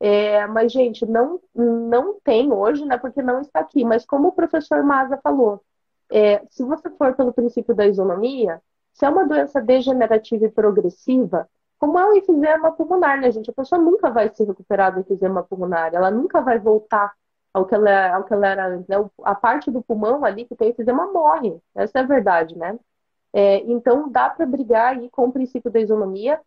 É, 0.00 0.46
mas, 0.46 0.72
gente, 0.72 1.04
não, 1.04 1.38
não 1.54 2.18
tem 2.20 2.50
hoje, 2.50 2.86
né? 2.86 2.96
Porque 2.96 3.20
não 3.20 3.42
está 3.42 3.60
aqui. 3.60 3.84
Mas 3.84 4.06
como 4.06 4.28
o 4.28 4.32
professor 4.32 4.82
Maza 4.82 5.20
falou, 5.22 5.62
é, 6.10 6.42
se 6.50 6.62
você 6.64 6.90
for 6.90 7.14
pelo 7.14 7.32
princípio 7.32 7.74
da 7.74 7.86
isonomia, 7.86 8.60
se 8.92 9.04
é 9.04 9.08
uma 9.08 9.26
doença 9.26 9.60
degenerativa 9.60 10.46
e 10.46 10.50
progressiva, 10.50 11.48
como 11.78 11.98
é 11.98 12.06
o 12.06 12.14
enfisema 12.14 12.72
pulmonar, 12.72 13.20
né, 13.20 13.30
gente? 13.32 13.50
A 13.50 13.54
pessoa 13.54 13.80
nunca 13.80 14.10
vai 14.10 14.28
se 14.28 14.44
recuperar 14.44 14.92
do 14.92 15.00
enfisema 15.00 15.42
pulmonar, 15.42 15.94
ela 15.94 16.10
nunca 16.10 16.42
vai 16.42 16.58
voltar 16.58 17.12
ao 17.54 17.64
que 17.64 17.74
ela, 17.74 18.14
ao 18.14 18.24
que 18.24 18.32
ela 18.34 18.46
era 18.46 18.66
antes. 18.68 18.86
Né? 18.88 18.96
A 19.24 19.34
parte 19.34 19.70
do 19.70 19.82
pulmão 19.82 20.24
ali 20.24 20.44
que 20.44 20.54
tem 20.54 20.70
enfisema 20.70 21.10
morre, 21.12 21.58
essa 21.74 21.98
é 21.98 22.02
a 22.02 22.06
verdade, 22.06 22.56
né? 22.56 22.78
É, 23.32 23.58
então, 23.70 24.10
dá 24.10 24.28
para 24.28 24.44
brigar 24.44 24.96
aí 24.96 25.08
com 25.10 25.26
o 25.28 25.32
princípio 25.32 25.70
da 25.70 25.80
isonomia. 25.80 26.40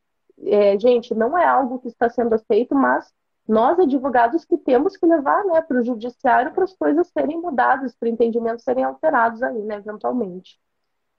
É, 0.45 0.78
gente, 0.78 1.13
não 1.15 1.38
é 1.38 1.45
algo 1.45 1.80
que 1.80 1.88
está 1.88 2.10
sendo 2.10 2.36
aceito, 2.36 2.76
mas 2.76 3.12
nós, 3.47 3.77
advogados, 3.79 4.45
que 4.45 4.58
temos 4.58 4.95
que 4.95 5.06
levar 5.06 5.43
né, 5.45 5.62
para 5.62 5.79
o 5.79 5.84
judiciário 5.84 6.53
para 6.53 6.63
as 6.63 6.73
coisas 6.73 7.08
serem 7.08 7.39
mudadas, 7.39 7.95
para 7.95 8.10
entendimentos 8.10 8.63
serem 8.63 8.84
alterados 8.84 9.43
aí, 9.43 9.62
né, 9.63 9.75
eventualmente. 9.75 10.60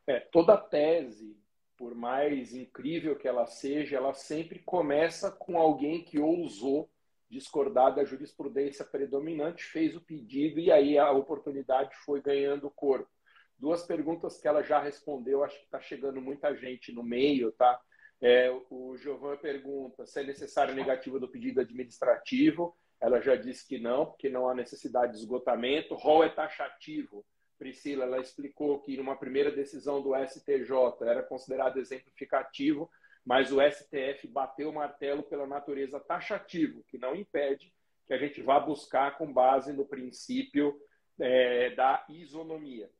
É, 0.06 0.20
toda 0.20 0.56
tese, 0.56 1.36
por 1.76 1.94
mais 1.94 2.54
incrível 2.54 3.16
que 3.16 3.28
ela 3.28 3.46
seja, 3.46 3.96
ela 3.96 4.14
sempre 4.14 4.58
começa 4.60 5.30
com 5.30 5.58
alguém 5.58 6.02
que 6.02 6.18
ousou 6.18 6.88
discordar 7.28 7.94
da 7.94 8.04
jurisprudência 8.04 8.84
predominante, 8.84 9.64
fez 9.64 9.96
o 9.96 10.00
pedido 10.00 10.60
e 10.60 10.70
aí 10.70 10.96
a 10.96 11.10
oportunidade 11.10 11.94
foi 12.04 12.20
ganhando 12.20 12.70
corpo. 12.70 13.10
Duas 13.58 13.82
perguntas 13.84 14.40
que 14.40 14.46
ela 14.46 14.62
já 14.62 14.80
respondeu, 14.80 15.42
acho 15.42 15.58
que 15.58 15.64
está 15.64 15.80
chegando 15.80 16.20
muita 16.20 16.54
gente 16.54 16.92
no 16.92 17.02
meio, 17.02 17.50
tá? 17.52 17.80
É, 18.26 18.50
o 18.70 18.96
Giovanni 18.96 19.36
pergunta 19.36 20.06
se 20.06 20.18
é 20.18 20.24
necessário 20.24 20.74
negativo 20.74 21.20
do 21.20 21.28
pedido 21.28 21.60
administrativo. 21.60 22.74
Ela 22.98 23.20
já 23.20 23.36
disse 23.36 23.68
que 23.68 23.78
não, 23.78 24.06
porque 24.06 24.30
não 24.30 24.48
há 24.48 24.54
necessidade 24.54 25.12
de 25.12 25.18
esgotamento. 25.18 25.94
Rol 25.94 26.24
é 26.24 26.30
taxativo. 26.30 27.22
Priscila, 27.58 28.04
ela 28.04 28.18
explicou 28.18 28.80
que 28.80 28.96
numa 28.96 29.14
primeira 29.14 29.50
decisão 29.50 30.00
do 30.00 30.14
STJ 30.16 30.72
era 31.02 31.22
considerado 31.22 31.78
exemplificativo, 31.78 32.90
mas 33.26 33.52
o 33.52 33.60
STF 33.60 34.26
bateu 34.28 34.70
o 34.70 34.74
martelo 34.74 35.22
pela 35.24 35.46
natureza 35.46 36.00
taxativo, 36.00 36.82
que 36.88 36.96
não 36.96 37.14
impede 37.14 37.74
que 38.06 38.14
a 38.14 38.18
gente 38.18 38.40
vá 38.40 38.58
buscar 38.58 39.18
com 39.18 39.30
base 39.30 39.70
no 39.74 39.84
princípio 39.84 40.74
é, 41.20 41.74
da 41.74 42.02
isonomia. 42.08 42.90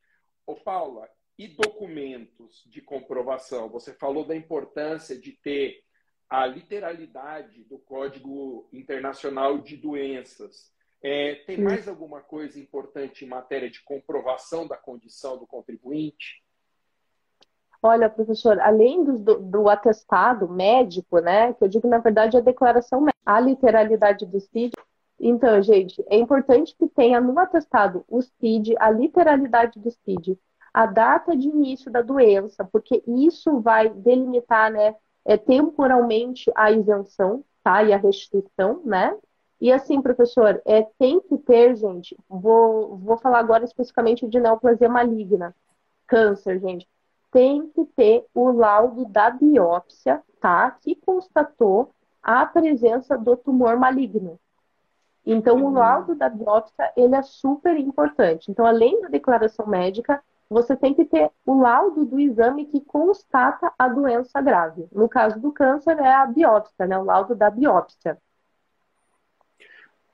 Ô 0.47 0.55
Paula, 0.55 1.09
e 1.39 1.49
documentos 1.49 2.63
de 2.67 2.81
comprovação? 2.81 3.69
Você 3.71 3.93
falou 3.93 4.25
da 4.25 4.37
importância 4.37 5.19
de 5.19 5.33
ter 5.33 5.83
a 6.29 6.47
literalidade 6.47 7.65
do 7.65 7.79
Código 7.79 8.69
Internacional 8.73 9.59
de 9.59 9.77
Doenças. 9.77 10.73
É, 11.03 11.37
tem 11.47 11.61
mais 11.61 11.87
alguma 11.87 12.21
coisa 12.21 12.59
importante 12.59 13.25
em 13.25 13.29
matéria 13.29 13.71
de 13.71 13.83
comprovação 13.85 14.67
da 14.67 14.77
condição 14.77 15.39
do 15.39 15.47
contribuinte? 15.47 16.43
Olha, 17.83 18.09
professor, 18.09 18.59
além 18.61 19.05
do, 19.05 19.39
do, 19.39 19.69
atestado 19.69 20.49
médico, 20.49 21.19
né, 21.19 21.53
que 21.53 21.63
eu 21.63 21.69
digo 21.69 21.87
na 21.87 21.99
verdade 21.99 22.35
a 22.35 22.41
declaração 22.41 23.03
médica, 23.03 23.21
a 23.27 23.39
literalidade 23.39 24.25
do 24.25 24.41
CID. 24.41 24.73
Então, 25.21 25.61
gente, 25.63 26.03
é 26.09 26.17
importante 26.17 26.75
que 26.75 26.89
tenha 26.89 27.21
no 27.21 27.39
atestado 27.39 28.03
o 28.09 28.23
CID, 28.23 28.75
a 28.79 28.91
literalidade 28.91 29.79
do 29.79 29.91
CID, 29.91 30.39
a 30.75 30.87
data 30.87 31.37
de 31.37 31.49
início 31.49 31.89
da 31.89 32.03
doença, 32.03 32.65
porque 32.65 33.01
isso 33.07 33.61
vai 33.61 33.89
delimitar, 33.89 34.73
né, 34.73 34.97
é, 35.25 35.37
temporalmente 35.37 36.51
a 36.57 36.73
isenção, 36.73 37.45
tá, 37.63 37.85
e 37.85 37.93
a 37.93 37.97
restituição, 37.97 38.83
né, 38.85 39.17
e 39.61 39.73
assim, 39.73 40.03
professor, 40.03 40.61
é, 40.67 40.83
tem 40.99 41.21
que 41.21 41.39
ter, 41.39 41.77
gente, 41.77 42.17
vou, 42.29 42.99
vou 42.99 43.17
falar 43.17 43.39
agora 43.39 43.65
especificamente 43.65 44.27
de 44.27 44.41
neoplasia 44.41 44.89
maligna, 44.89 45.55
câncer, 46.09 46.61
gente, 46.61 46.89
tem 47.31 47.69
que 47.69 47.85
ter 47.97 48.27
o 48.35 48.51
laudo 48.51 49.05
da 49.07 49.31
biópsia, 49.31 50.23
tá, 50.41 50.71
que 50.73 50.97
constatou 50.97 51.91
a 52.23 52.45
presença 52.45 53.17
do 53.17 53.37
tumor 53.37 53.79
maligno. 53.79 54.39
Então, 55.25 55.57
o 55.63 55.67
uhum. 55.67 55.73
laudo 55.73 56.15
da 56.15 56.29
biópsia, 56.29 56.93
ele 56.97 57.15
é 57.15 57.23
super 57.23 57.77
importante. 57.79 58.51
Então, 58.51 58.67
além 58.67 59.01
da 59.01 59.09
declaração 59.09 59.67
médica, 59.67 60.23
você 60.49 60.77
tem 60.77 60.95
que 60.95 61.05
ter 61.05 61.31
o 61.45 61.61
laudo 61.61 62.05
do 62.05 62.21
exame 62.21 62.67
que 62.67 62.81
constata 62.81 63.73
a 63.79 63.89
doença 63.89 64.41
grave. 64.41 64.87
No 64.93 65.09
caso 65.09 65.41
do 65.41 65.53
câncer, 65.53 65.99
é 65.99 66.13
a 66.13 66.27
biópsia, 66.27 66.87
né? 66.87 66.99
O 66.99 67.05
laudo 67.05 67.35
da 67.35 67.51
biópsia. 67.51 68.21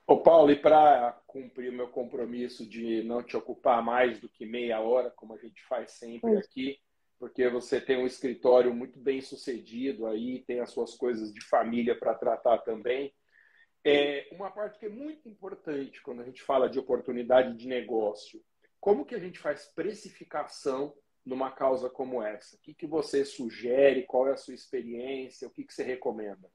Ô 0.07 0.17
Paulo, 0.17 0.51
e 0.51 0.55
para 0.55 1.17
cumprir 1.27 1.69
o 1.69 1.75
meu 1.75 1.87
compromisso 1.87 2.67
de 2.67 3.03
não 3.03 3.23
te 3.23 3.37
ocupar 3.37 3.81
mais 3.81 4.19
do 4.19 4.27
que 4.27 4.45
meia 4.45 4.79
hora, 4.81 5.09
como 5.11 5.33
a 5.33 5.37
gente 5.37 5.63
faz 5.65 5.91
sempre 5.91 6.37
aqui, 6.37 6.77
porque 7.17 7.47
você 7.47 7.79
tem 7.79 7.97
um 7.97 8.07
escritório 8.07 8.73
muito 8.73 8.99
bem 8.99 9.21
sucedido 9.21 10.07
aí, 10.07 10.43
tem 10.43 10.59
as 10.59 10.71
suas 10.71 10.95
coisas 10.95 11.31
de 11.31 11.39
família 11.45 11.97
para 11.97 12.15
tratar 12.15 12.57
também. 12.59 13.13
É 13.85 14.27
uma 14.33 14.51
parte 14.51 14.79
que 14.79 14.85
é 14.85 14.89
muito 14.89 15.29
importante 15.29 16.01
quando 16.01 16.21
a 16.21 16.25
gente 16.25 16.41
fala 16.41 16.69
de 16.69 16.79
oportunidade 16.79 17.55
de 17.55 17.67
negócio 17.67 18.41
como 18.81 19.05
que 19.05 19.13
a 19.13 19.19
gente 19.19 19.37
faz 19.37 19.67
precificação 19.75 20.91
numa 21.23 21.51
causa 21.51 21.87
como 21.87 22.21
essa? 22.21 22.55
O 22.55 22.59
que, 22.59 22.73
que 22.73 22.87
você 22.87 23.23
sugere? 23.23 24.07
Qual 24.07 24.27
é 24.27 24.31
a 24.31 24.37
sua 24.37 24.55
experiência? 24.55 25.47
O 25.47 25.51
que, 25.51 25.63
que 25.63 25.71
você 25.71 25.83
recomenda? 25.83 26.49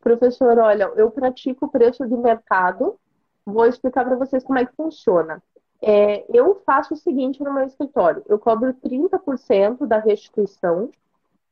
Professor, 0.00 0.58
olha, 0.58 0.84
eu 0.96 1.10
pratico 1.10 1.70
preço 1.70 2.06
de 2.06 2.16
mercado. 2.16 2.98
Vou 3.44 3.66
explicar 3.66 4.06
para 4.06 4.16
vocês 4.16 4.42
como 4.42 4.58
é 4.58 4.64
que 4.64 4.74
funciona. 4.74 5.42
É, 5.82 6.24
eu 6.34 6.62
faço 6.64 6.94
o 6.94 6.96
seguinte 6.96 7.42
no 7.42 7.52
meu 7.52 7.66
escritório: 7.66 8.24
eu 8.26 8.38
cobro 8.38 8.72
30% 8.72 9.86
da 9.86 9.98
restituição 9.98 10.90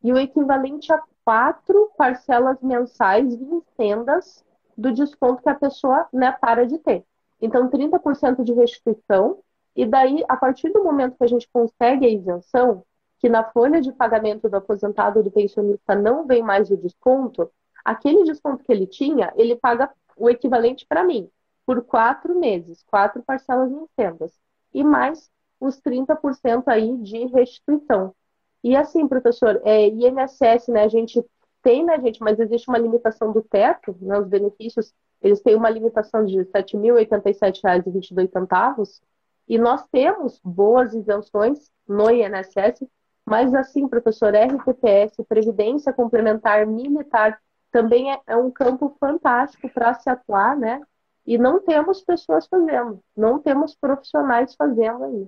e 0.03 0.11
o 0.11 0.19
equivalente 0.19 0.91
a 0.91 1.03
quatro 1.23 1.91
parcelas 1.99 2.61
mensais 2.63 3.37
vincendas 3.37 4.43
do 4.77 4.91
desconto 4.91 5.43
que 5.43 5.49
a 5.51 5.55
pessoa 5.55 6.09
né, 6.11 6.33
para 6.33 6.67
de 6.67 6.79
ter. 6.79 7.05
Então, 7.45 7.69
30% 7.69 8.43
de 8.43 8.55
restituição, 8.55 9.39
e 9.77 9.85
daí, 9.85 10.25
a 10.27 10.35
partir 10.35 10.73
do 10.73 10.83
momento 10.83 11.19
que 11.19 11.25
a 11.25 11.27
gente 11.27 11.47
consegue 11.53 12.07
a 12.07 12.09
isenção, 12.09 12.83
que 13.19 13.29
na 13.29 13.45
folha 13.45 13.83
de 13.83 13.93
pagamento 13.93 14.49
do 14.49 14.57
aposentado 14.57 15.19
ou 15.19 15.23
do 15.23 15.31
pensionista 15.31 15.95
não 15.95 16.27
vem 16.27 16.43
mais 16.43 16.71
o 16.71 16.77
desconto, 16.79 17.51
aquele 17.85 18.25
desconto 18.25 18.65
que 18.65 18.73
ele 18.73 18.87
tinha, 18.87 19.31
ele 19.37 19.57
paga 19.57 19.91
o 20.17 20.31
equivalente 20.31 20.87
para 20.89 21.05
mim, 21.05 21.31
por 21.67 21.83
quatro 21.83 22.35
meses, 22.35 22.83
quatro 22.85 23.23
parcelas 23.23 23.71
em 23.71 23.87
vendas, 23.95 24.33
e 24.73 24.83
mais 24.83 25.31
os 25.61 25.79
30% 25.83 26.65
aí 26.69 26.97
de 26.97 27.27
restituição. 27.27 28.15
E 28.63 28.75
assim, 28.75 29.07
professor, 29.07 29.61
é, 29.67 29.89
INSS, 29.89 30.69
né, 30.69 30.85
a 30.85 30.89
gente 30.89 31.23
tem, 31.63 31.85
né, 31.85 32.01
gente, 32.01 32.23
mas 32.23 32.41
existe 32.41 32.71
uma 32.71 32.79
limitação 32.79 33.33
do 33.33 33.43
teto, 33.43 33.95
né, 34.01 34.19
os 34.19 34.29
benefícios 34.29 34.95
eles 35.25 35.41
têm 35.41 35.57
uma 35.57 35.71
limitação 35.71 36.25
de 36.27 36.37
R$ 36.37 36.45
7.087,22 36.45 39.01
e 39.49 39.57
nós 39.57 39.83
temos 39.91 40.39
boas 40.45 40.93
isenções 40.93 41.73
no 41.89 42.11
INSS, 42.11 42.87
mas 43.25 43.55
assim, 43.55 43.89
professor, 43.89 44.35
RPPS, 44.35 45.25
Previdência 45.27 45.95
Complementar 45.95 46.67
Militar, 46.67 47.41
também 47.71 48.13
é, 48.13 48.21
é 48.27 48.37
um 48.37 48.51
campo 48.51 48.95
fantástico 49.01 49.67
para 49.71 49.95
se 49.95 50.11
atuar, 50.11 50.59
né? 50.59 50.83
E 51.27 51.39
não 51.39 51.59
temos 51.59 52.03
pessoas 52.03 52.47
fazendo, 52.47 53.03
não 53.17 53.39
temos 53.39 53.75
profissionais 53.75 54.55
fazendo 54.55 55.05
aí. 55.05 55.27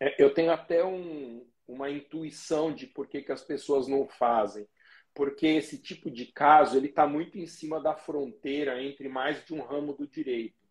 É, 0.00 0.14
eu 0.18 0.32
tenho 0.32 0.50
até 0.50 0.82
um, 0.82 1.44
uma 1.68 1.90
intuição 1.90 2.72
de 2.72 2.86
por 2.86 3.06
que, 3.06 3.20
que 3.20 3.30
as 3.30 3.42
pessoas 3.42 3.86
não 3.86 4.08
fazem 4.08 4.66
porque 5.14 5.46
esse 5.46 5.78
tipo 5.78 6.10
de 6.10 6.26
caso 6.26 6.76
ele 6.76 6.88
está 6.88 7.06
muito 7.06 7.38
em 7.38 7.46
cima 7.46 7.80
da 7.80 7.94
fronteira 7.94 8.82
entre 8.82 9.08
mais 9.08 9.44
de 9.44 9.54
um 9.54 9.62
ramo 9.62 9.92
do 9.92 10.06
direito. 10.06 10.62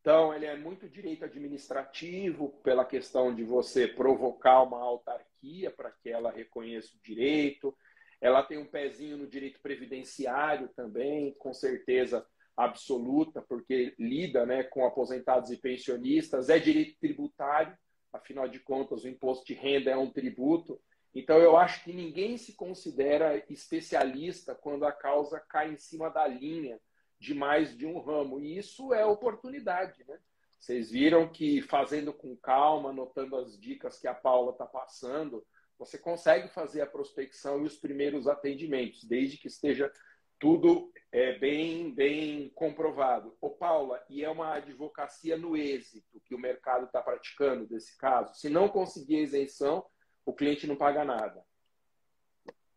Então, 0.00 0.32
ele 0.32 0.46
é 0.46 0.56
muito 0.56 0.88
direito 0.88 1.24
administrativo, 1.24 2.60
pela 2.62 2.84
questão 2.84 3.34
de 3.34 3.44
você 3.44 3.86
provocar 3.86 4.62
uma 4.62 4.80
autarquia 4.80 5.70
para 5.70 5.90
que 5.90 6.08
ela 6.08 6.30
reconheça 6.30 6.96
o 6.96 7.02
direito. 7.02 7.76
Ela 8.20 8.42
tem 8.42 8.58
um 8.58 8.66
pezinho 8.66 9.16
no 9.16 9.26
direito 9.26 9.60
previdenciário 9.60 10.68
também, 10.74 11.34
com 11.34 11.52
certeza 11.52 12.26
absoluta, 12.56 13.42
porque 13.42 13.94
lida 13.98 14.46
né, 14.46 14.62
com 14.64 14.84
aposentados 14.86 15.50
e 15.50 15.56
pensionistas. 15.56 16.48
É 16.48 16.58
direito 16.58 16.98
tributário, 16.98 17.76
afinal 18.12 18.48
de 18.48 18.60
contas, 18.60 19.04
o 19.04 19.08
imposto 19.08 19.44
de 19.44 19.54
renda 19.54 19.90
é 19.90 19.96
um 19.96 20.10
tributo. 20.10 20.80
Então, 21.14 21.38
eu 21.38 21.56
acho 21.56 21.82
que 21.84 21.92
ninguém 21.92 22.36
se 22.36 22.54
considera 22.54 23.42
especialista 23.48 24.54
quando 24.54 24.84
a 24.84 24.92
causa 24.92 25.40
cai 25.40 25.72
em 25.72 25.76
cima 25.76 26.10
da 26.10 26.26
linha 26.26 26.80
de 27.18 27.34
mais 27.34 27.76
de 27.76 27.86
um 27.86 27.98
ramo. 27.98 28.38
E 28.40 28.56
isso 28.56 28.92
é 28.94 29.04
oportunidade, 29.04 30.04
né? 30.06 30.18
Vocês 30.58 30.90
viram 30.90 31.28
que 31.28 31.62
fazendo 31.62 32.12
com 32.12 32.36
calma, 32.36 32.90
anotando 32.90 33.36
as 33.36 33.58
dicas 33.58 33.98
que 33.98 34.08
a 34.08 34.14
Paula 34.14 34.52
está 34.52 34.66
passando, 34.66 35.46
você 35.78 35.96
consegue 35.96 36.48
fazer 36.48 36.80
a 36.80 36.86
prospecção 36.86 37.62
e 37.62 37.66
os 37.66 37.76
primeiros 37.76 38.26
atendimentos, 38.26 39.04
desde 39.04 39.38
que 39.38 39.46
esteja 39.46 39.90
tudo 40.38 40.92
é, 41.12 41.38
bem, 41.38 41.94
bem 41.94 42.50
comprovado. 42.50 43.36
Ô, 43.40 43.50
Paula, 43.50 44.04
e 44.08 44.24
é 44.24 44.30
uma 44.30 44.54
advocacia 44.54 45.36
no 45.36 45.56
êxito 45.56 46.20
que 46.24 46.34
o 46.34 46.38
mercado 46.38 46.86
está 46.86 47.00
praticando 47.00 47.66
desse 47.66 47.96
caso? 47.96 48.34
Se 48.34 48.48
não 48.48 48.68
conseguir 48.68 49.16
a 49.16 49.22
isenção, 49.22 49.84
o 50.28 50.32
cliente 50.32 50.66
não 50.66 50.76
paga 50.76 51.04
nada. 51.04 51.42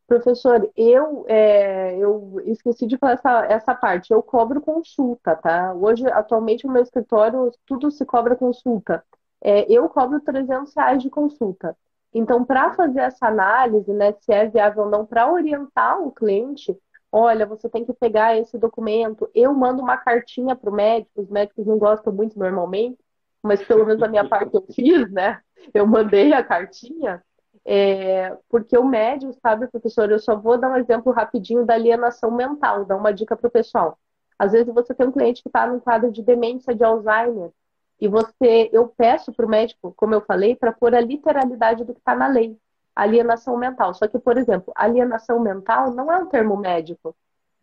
Professor, 0.08 0.70
eu, 0.76 1.26
é, 1.28 1.98
eu 1.98 2.42
esqueci 2.46 2.88
de 2.88 2.98
falar 2.98 3.14
essa, 3.14 3.46
essa 3.46 3.76
parte. 3.76 4.12
Eu 4.12 4.24
cobro 4.24 4.62
consulta, 4.62 5.36
tá? 5.36 5.74
Hoje, 5.74 6.06
atualmente, 6.08 6.66
no 6.66 6.74
meu 6.74 6.82
escritório, 6.82 7.52
tudo 7.66 7.92
se 7.92 8.06
cobra 8.06 8.36
consulta. 8.36 9.04
É, 9.42 9.70
eu 9.72 9.88
cobro 9.90 10.20
300 10.22 10.74
reais 10.76 11.02
de 11.02 11.10
consulta. 11.10 11.78
Então, 12.14 12.44
para 12.44 12.74
fazer 12.74 13.02
essa 13.02 13.28
análise, 13.28 13.92
né, 13.94 14.14
se 14.20 14.34
é 14.34 14.48
viável 14.48 14.84
ou 14.84 14.90
não, 14.90 15.06
para 15.06 15.32
orientar 15.32 16.02
o 16.02 16.12
cliente, 16.12 16.78
olha, 17.12 17.46
você 17.46 17.70
tem 17.70 17.86
que 17.86 17.94
pegar 17.94 18.38
esse 18.38 18.58
documento. 18.58 19.30
Eu 19.34 19.54
mando 19.54 19.82
uma 19.82 19.98
cartinha 19.98 20.56
para 20.56 20.70
o 20.70 20.74
médico, 20.74 21.22
os 21.22 21.30
médicos 21.30 21.66
não 21.66 21.78
gostam 21.78 22.12
muito 22.14 22.38
normalmente, 22.38 23.00
mas 23.42 23.64
pelo 23.64 23.86
menos 23.86 24.04
a 24.04 24.08
minha 24.08 24.28
parte 24.28 24.54
eu 24.54 24.66
fiz, 24.74 25.10
né? 25.12 25.42
Eu 25.74 25.88
mandei 25.88 26.34
a 26.34 26.44
cartinha. 26.44 27.24
É, 27.66 28.36
porque 28.50 28.78
o 28.78 28.84
médio, 28.84 29.34
sabe, 29.42 29.68
professor, 29.68 30.10
eu 30.12 30.20
só 30.20 30.36
vou 30.36 30.58
dar 30.58 30.72
um 30.72 30.78
exemplo 30.78 31.12
rapidinho 31.12 31.66
da 31.66 31.76
alienação 31.76 32.32
mental, 32.32 32.86
dar 32.86 32.98
uma 32.98 33.14
dica 33.14 33.36
para 33.36 33.48
o 33.48 33.52
pessoal. 33.52 33.98
Às 34.38 34.54
vezes 34.54 34.74
você 34.74 34.94
tem 34.94 35.08
um 35.08 35.12
cliente 35.12 35.44
que 35.44 35.50
está 35.50 35.68
num 35.68 35.80
quadro 35.80 36.12
de 36.12 36.24
demência 36.24 36.74
de 36.74 36.84
Alzheimer 36.84 37.52
e 38.00 38.08
você, 38.08 38.70
eu 38.74 38.88
peço 38.88 39.32
para 39.32 39.46
o 39.46 39.50
médico, 39.50 39.94
como 39.96 40.16
eu 40.16 40.22
falei, 40.22 40.56
para 40.56 40.72
pôr 40.72 40.96
a 40.96 41.00
literalidade 41.00 41.84
do 41.84 41.94
que 41.94 42.00
está 42.00 42.16
na 42.16 42.28
lei, 42.28 42.58
alienação 42.96 43.56
mental. 43.56 43.94
Só 43.94 44.08
que, 44.08 44.18
por 44.18 44.38
exemplo, 44.38 44.74
alienação 44.76 45.40
mental 45.40 45.94
não 45.94 46.12
é 46.12 46.18
um 46.18 46.26
termo 46.26 46.58
médico, 46.58 47.16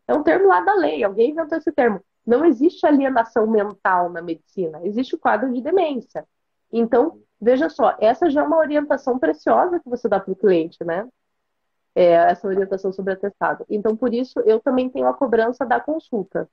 é 0.06 0.14
um 0.14 0.22
termo 0.22 0.46
lá 0.46 0.60
da 0.60 0.74
lei. 0.74 1.02
Alguém 1.02 1.30
inventou 1.30 1.58
esse 1.58 1.72
termo. 1.72 2.00
Não 2.24 2.44
existe 2.44 2.86
alienação 2.86 3.46
mental 3.48 4.10
na 4.10 4.22
medicina, 4.22 4.80
existe 4.84 5.16
o 5.16 5.18
quadro 5.18 5.52
de 5.52 5.60
demência. 5.60 6.24
Então, 6.72 7.20
veja 7.40 7.68
só, 7.68 7.96
essa 8.00 8.30
já 8.30 8.40
é 8.40 8.44
uma 8.44 8.58
orientação 8.58 9.18
preciosa 9.18 9.80
que 9.80 9.88
você 9.88 10.08
dá 10.08 10.20
para 10.20 10.32
o 10.32 10.36
cliente, 10.36 10.82
né? 10.84 11.08
É, 11.94 12.12
essa 12.12 12.46
orientação 12.46 12.92
sobre 12.92 13.14
atestado. 13.14 13.64
Então, 13.68 13.96
por 13.96 14.14
isso, 14.14 14.38
eu 14.40 14.60
também 14.60 14.88
tenho 14.88 15.06
a 15.06 15.14
cobrança 15.14 15.66
da 15.66 15.80
consulta. 15.80 16.48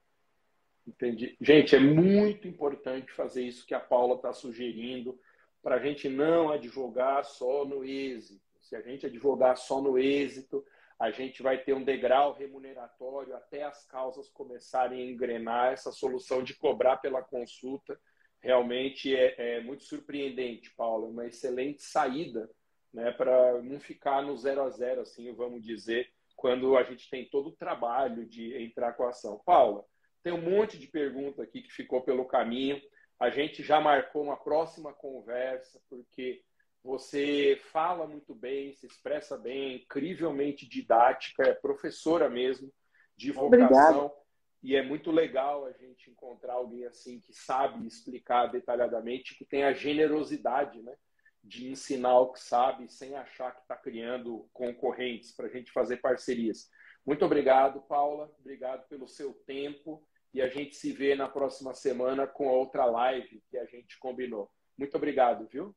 Entendi. 0.88 1.36
Gente, 1.41 1.76
é 1.76 1.80
muito 1.80 2.47
importante 2.47 3.11
fazer 3.11 3.43
isso 3.43 3.66
que 3.66 3.74
a 3.74 3.80
Paula 3.80 4.16
está 4.16 4.32
sugerindo, 4.32 5.20
para 5.61 5.76
a 5.76 5.80
gente 5.80 6.07
não 6.07 6.51
advogar 6.51 7.26
só 7.26 7.66
no 7.66 7.84
êxito. 7.84 8.41
Se 8.61 8.76
a 8.76 8.82
gente 8.82 9.05
advogar 9.05 9.57
só 9.57 9.82
no 9.82 9.97
êxito, 9.97 10.63
a 10.99 11.11
gente 11.11 11.43
vai 11.43 11.57
ter 11.57 11.74
um 11.74 11.84
degrau 11.84 12.34
remuneratório 12.34 13.36
até 13.36 13.63
as 13.63 13.86
causas 13.86 14.30
começarem 14.30 15.01
a 15.01 15.11
engrenar. 15.11 15.74
Essa 15.74 15.91
solução 15.91 16.43
de 16.43 16.55
cobrar 16.55 16.97
pela 16.97 17.22
consulta 17.22 17.99
realmente 18.45 19.15
é, 19.15 19.57
é 19.57 19.61
muito 19.61 19.83
surpreendente, 19.83 20.71
Paula. 20.75 21.07
É 21.07 21.09
uma 21.09 21.25
excelente 21.25 21.81
saída 21.81 22.47
né, 22.93 23.11
para 23.11 23.59
não 23.63 23.79
ficar 23.79 24.21
no 24.21 24.37
zero 24.37 24.61
a 24.61 24.69
zero, 24.69 25.01
assim, 25.01 25.33
vamos 25.33 25.63
dizer, 25.63 26.07
quando 26.35 26.77
a 26.77 26.83
gente 26.83 27.09
tem 27.09 27.27
todo 27.27 27.49
o 27.49 27.55
trabalho 27.55 28.23
de 28.25 28.55
entrar 28.63 28.93
com 28.93 29.03
a 29.03 29.09
ação. 29.09 29.41
Paula, 29.43 29.83
tem 30.23 30.31
um 30.31 30.41
monte 30.41 30.77
de 30.77 30.87
pergunta 30.87 31.41
aqui 31.41 31.63
que 31.63 31.73
ficou 31.73 32.01
pelo 32.01 32.25
caminho. 32.25 32.79
A 33.19 33.31
gente 33.31 33.63
já 33.63 33.81
marcou 33.81 34.21
uma 34.21 34.37
próxima 34.37 34.93
conversa, 34.93 35.81
porque 35.89 36.43
você 36.83 37.59
fala 37.71 38.05
muito 38.05 38.35
bem, 38.35 38.73
se 38.73 38.85
expressa 38.85 39.37
bem, 39.37 39.77
incrivelmente 39.77 40.69
didática, 40.69 41.43
é 41.43 41.53
professora 41.53 42.29
mesmo 42.29 42.71
de 43.17 43.31
vocação. 43.31 44.05
Obrigada. 44.05 44.24
E 44.66 44.76
é 44.76 44.82
muito 44.82 45.11
legal 45.11 45.68
a 45.68 45.72
gente 45.74 46.09
encontrar 46.09 46.53
alguém 46.53 46.88
assim 46.88 47.20
que 47.20 47.32
sabe 47.32 47.86
explicar 47.86 48.47
detalhadamente, 48.47 49.38
que 49.38 49.45
tem 49.45 49.63
a 49.63 49.74
generosidade 49.74 50.82
né, 50.82 50.95
de 51.43 51.70
ensinar 51.70 52.18
o 52.18 52.32
que 52.32 52.39
sabe, 52.39 52.91
sem 52.91 53.13
achar 53.13 53.53
que 53.53 53.61
está 53.61 53.76
criando 53.76 54.49
concorrentes 54.51 55.32
para 55.32 55.45
a 55.45 55.49
gente 55.49 55.72
fazer 55.72 55.97
parcerias. 55.97 56.68
Muito 57.05 57.24
obrigado, 57.24 57.80
Paula. 57.82 58.34
Obrigado 58.39 58.88
pelo 58.88 59.07
seu 59.07 59.36
tempo 59.45 60.03
e 60.34 60.41
a 60.41 60.47
gente 60.47 60.76
se 60.76 60.91
vê 60.91 61.13
na 61.13 61.30
próxima 61.30 61.76
semana 61.76 62.26
com 62.26 62.47
outra 62.47 62.86
live 62.86 63.43
que 63.47 63.59
a 63.59 63.66
gente 63.66 63.99
combinou. 63.99 64.49
Muito 64.76 64.97
obrigado, 64.97 65.45
viu? 65.45 65.76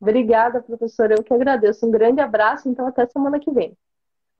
Obrigada, 0.00 0.60
professora. 0.60 1.14
Eu 1.14 1.22
que 1.22 1.32
agradeço. 1.32 1.86
Um 1.86 1.92
grande 1.92 2.20
abraço, 2.20 2.68
então 2.68 2.84
até 2.84 3.06
semana 3.06 3.38
que 3.38 3.52
vem. 3.52 3.78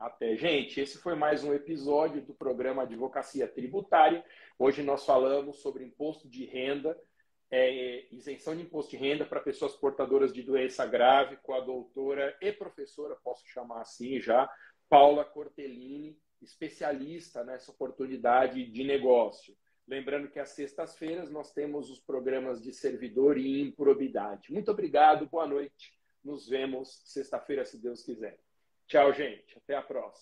Até, 0.03 0.37
gente. 0.37 0.81
Esse 0.81 0.99
foi 0.99 1.15
mais 1.15 1.45
um 1.45 1.55
episódio 1.55 2.21
do 2.21 2.35
programa 2.35 2.83
Advocacia 2.83 3.47
Tributária. 3.47 4.25
Hoje 4.59 4.83
nós 4.83 5.07
falamos 5.07 5.59
sobre 5.59 5.85
imposto 5.85 6.29
de 6.29 6.45
renda, 6.45 7.01
é, 7.49 8.09
isenção 8.11 8.57
de 8.57 8.63
imposto 8.63 8.91
de 8.91 8.97
renda 8.97 9.25
para 9.25 9.39
pessoas 9.39 9.77
portadoras 9.77 10.33
de 10.33 10.43
doença 10.43 10.85
grave, 10.87 11.37
com 11.37 11.55
a 11.55 11.61
doutora 11.61 12.37
e 12.43 12.51
professora, 12.51 13.17
posso 13.23 13.47
chamar 13.47 13.83
assim 13.83 14.21
já, 14.21 14.51
Paula 14.89 15.25
Cortellini, 15.25 16.19
especialista 16.41 17.45
nessa 17.45 17.71
oportunidade 17.71 18.73
de 18.73 18.83
negócio. 18.83 19.57
Lembrando 19.87 20.29
que 20.29 20.41
às 20.41 20.49
sextas-feiras 20.49 21.31
nós 21.31 21.53
temos 21.53 21.89
os 21.91 22.01
programas 22.01 22.61
de 22.61 22.73
servidor 22.73 23.39
e 23.39 23.61
improbidade. 23.61 24.53
Muito 24.53 24.69
obrigado, 24.69 25.29
boa 25.29 25.47
noite. 25.47 25.95
Nos 26.25 26.49
vemos 26.49 27.03
sexta-feira, 27.05 27.65
se 27.65 27.81
Deus 27.81 28.03
quiser. 28.03 28.37
Tchau, 28.93 29.11
gente. 29.15 29.57
Até 29.57 29.75
a 29.75 29.81
próxima. 29.81 30.21